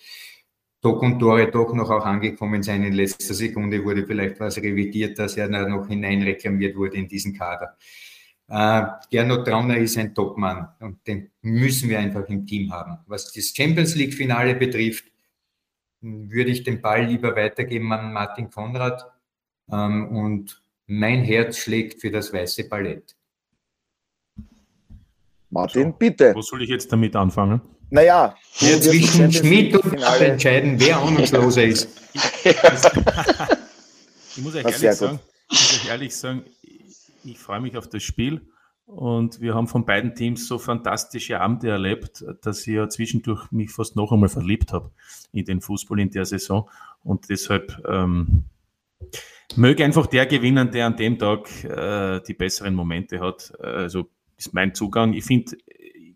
[0.82, 2.84] Doc und Tore doch noch auch angekommen sein.
[2.84, 7.34] In letzter Sekunde wurde vielleicht was revidiert, dass er da noch hineinreklamiert wurde in diesen
[7.34, 7.78] Kader.
[8.50, 12.98] Äh, Gernot Trauner ist ein Topmann und den müssen wir einfach im Team haben.
[13.08, 15.06] Was das Champions League Finale betrifft,
[16.02, 19.10] würde ich den Ball lieber weitergeben an Martin Konrad.
[19.72, 23.16] Ähm, und mein Herz schlägt für das weiße Ballett.
[25.50, 26.36] Martin, so, bitte.
[26.36, 27.62] Wo soll ich jetzt damit anfangen?
[27.90, 31.90] Naja, ja, zwischen Schmidt und Finale entscheiden, wer ahnungsloser ist.
[32.44, 35.20] ich muss euch ehrlich sagen,
[35.52, 36.44] ich muss euch ehrlich sagen,
[37.24, 38.42] ich freue mich auf das Spiel
[38.86, 43.72] und wir haben von beiden Teams so fantastische Abende erlebt, dass ich ja zwischendurch mich
[43.72, 44.90] fast noch einmal verliebt habe
[45.32, 46.68] in den Fußball in der Saison
[47.04, 48.46] und deshalb ähm,
[49.56, 53.54] möge einfach der gewinnen, der an dem Tag äh, die besseren Momente hat.
[53.60, 55.14] Also ist mein Zugang.
[55.14, 55.56] Ich finde,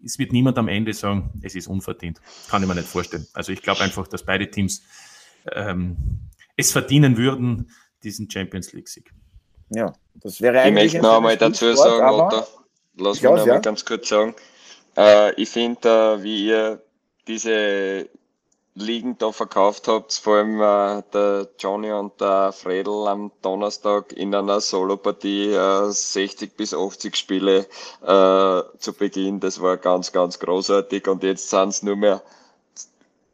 [0.03, 2.19] es wird niemand am Ende sagen, es ist unverdient.
[2.49, 3.27] Kann ich mir nicht vorstellen.
[3.33, 4.83] Also ich glaube einfach, dass beide Teams
[5.51, 5.97] ähm,
[6.55, 7.69] es verdienen würden,
[8.03, 9.11] diesen Champions League-Sieg.
[9.69, 10.85] Ja, das wäre eigentlich.
[10.85, 12.47] Ich möchte noch einmal dazu sagen, Lothar,
[12.97, 13.59] lass mich noch ja.
[13.59, 14.33] ganz kurz sagen.
[14.95, 16.81] Äh, ich finde, äh, wie ihr
[17.27, 18.09] diese
[18.79, 24.33] Ligen da verkauft habt, vor allem äh, der Johnny und der Fredel am Donnerstag in
[24.33, 27.65] einer Solopartie äh, 60 bis 80 Spiele
[28.01, 29.39] äh, zu Beginn.
[29.39, 32.21] Das war ganz, ganz großartig und jetzt sind es nur mehr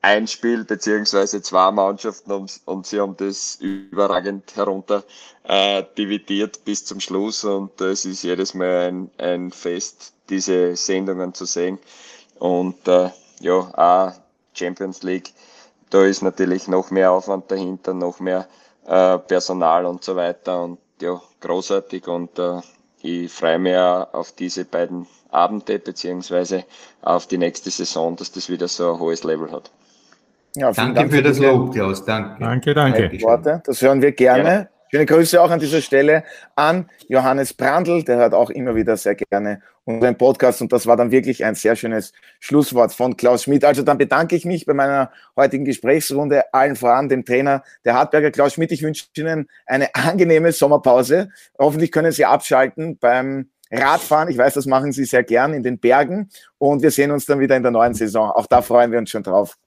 [0.02, 5.04] ein Spiel beziehungsweise zwei Mannschaften und, und sie haben das überragend herunter
[5.44, 11.34] äh, dividiert bis zum Schluss und es ist jedes Mal ein, ein Fest, diese Sendungen
[11.34, 11.80] zu sehen.
[12.38, 14.23] Und äh, ja, auch
[14.54, 15.32] Champions League.
[15.90, 18.48] Da ist natürlich noch mehr Aufwand dahinter, noch mehr
[18.88, 22.62] äh, Personal und so weiter und ja, großartig und äh,
[23.02, 26.64] ich freue mich auch auf diese beiden Abende beziehungsweise
[27.02, 29.72] auf die nächste Saison, dass das wieder so ein hohes Level hat.
[30.56, 32.06] Ja, danke Dank für das Lob, Klaus.
[32.06, 32.40] Danke.
[32.40, 33.22] Danke, danke.
[33.22, 33.62] Worte.
[33.66, 34.50] Das hören wir gerne.
[34.50, 34.68] Ja.
[34.92, 36.24] Schöne Grüße auch an dieser Stelle
[36.56, 40.96] an Johannes Brandl, der hört auch immer wieder sehr gerne unseren Podcast und das war
[40.96, 43.66] dann wirklich ein sehr schönes Schlusswort von Klaus Schmidt.
[43.66, 48.32] Also dann bedanke ich mich bei meiner heutigen Gesprächsrunde allen voran, dem Trainer der Hartberger
[48.32, 48.72] Klaus Schmidt.
[48.72, 51.30] Ich wünsche Ihnen eine angenehme Sommerpause.
[51.60, 54.30] Hoffentlich können Sie abschalten beim Radfahren.
[54.30, 57.40] Ich weiß, das machen Sie sehr gern in den Bergen und wir sehen uns dann
[57.40, 58.32] wieder in der neuen Saison.
[58.32, 59.58] Auch da freuen wir uns schon drauf.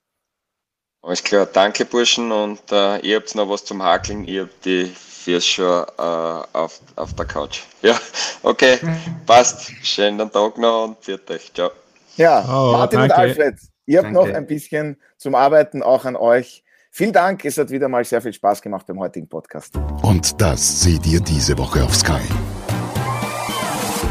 [1.03, 4.25] Alles klar, danke Burschen und äh, ihr habt noch was zum Hakeln.
[4.25, 4.91] Ihr habt die
[5.25, 7.61] Schon äh, auf, auf der Couch.
[7.81, 7.99] Ja,
[8.43, 8.79] okay,
[9.25, 9.71] passt.
[9.83, 11.53] Schönen Tag noch und viert euch.
[11.53, 11.71] Ciao.
[12.15, 13.13] Ja, oh, Martin danke.
[13.13, 13.55] und Alfred,
[13.85, 14.29] ihr habt danke.
[14.29, 16.63] noch ein bisschen zum Arbeiten auch an euch.
[16.91, 19.75] Vielen Dank, es hat wieder mal sehr viel Spaß gemacht beim heutigen Podcast.
[20.01, 22.21] Und das seht ihr diese Woche auf Sky.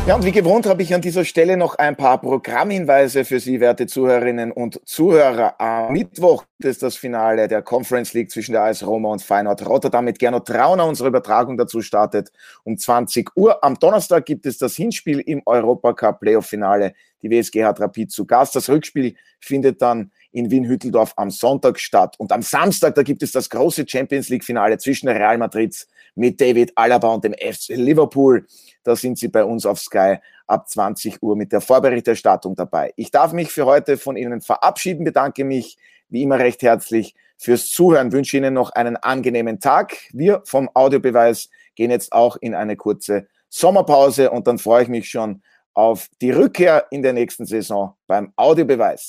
[0.06, 3.58] Ja, und wie gewohnt habe ich an dieser Stelle noch ein paar Programmhinweise für Sie,
[3.58, 5.60] werte Zuhörerinnen und Zuhörer.
[5.60, 10.04] Am Mittwoch ist das Finale der Conference League zwischen der AS Roma und Feyenoord Rotterdam
[10.04, 10.86] mit Gernot Trauner.
[10.86, 12.30] Unsere Übertragung dazu startet
[12.62, 13.64] um 20 Uhr.
[13.64, 16.94] Am Donnerstag gibt es das Hinspiel im Europacup Playoff Finale.
[17.22, 18.54] Die WSG hat Rapid zu Gast.
[18.54, 22.14] Das Rückspiel findet dann in Wien-Hütteldorf am Sonntag statt.
[22.18, 25.74] Und am Samstag, da gibt es das große Champions League Finale zwischen Real Madrid
[26.16, 28.46] mit David Alaba und dem FC Liverpool.
[28.82, 32.92] Da sind Sie bei uns auf Sky ab 20 Uhr mit der Vorberichterstattung dabei.
[32.96, 35.76] Ich darf mich für heute von Ihnen verabschieden, bedanke mich
[36.08, 39.96] wie immer recht herzlich fürs Zuhören, wünsche Ihnen noch einen angenehmen Tag.
[40.12, 45.08] Wir vom Audiobeweis gehen jetzt auch in eine kurze Sommerpause und dann freue ich mich
[45.08, 45.42] schon
[45.74, 49.08] auf die Rückkehr in der nächsten Saison beim Audiobeweis.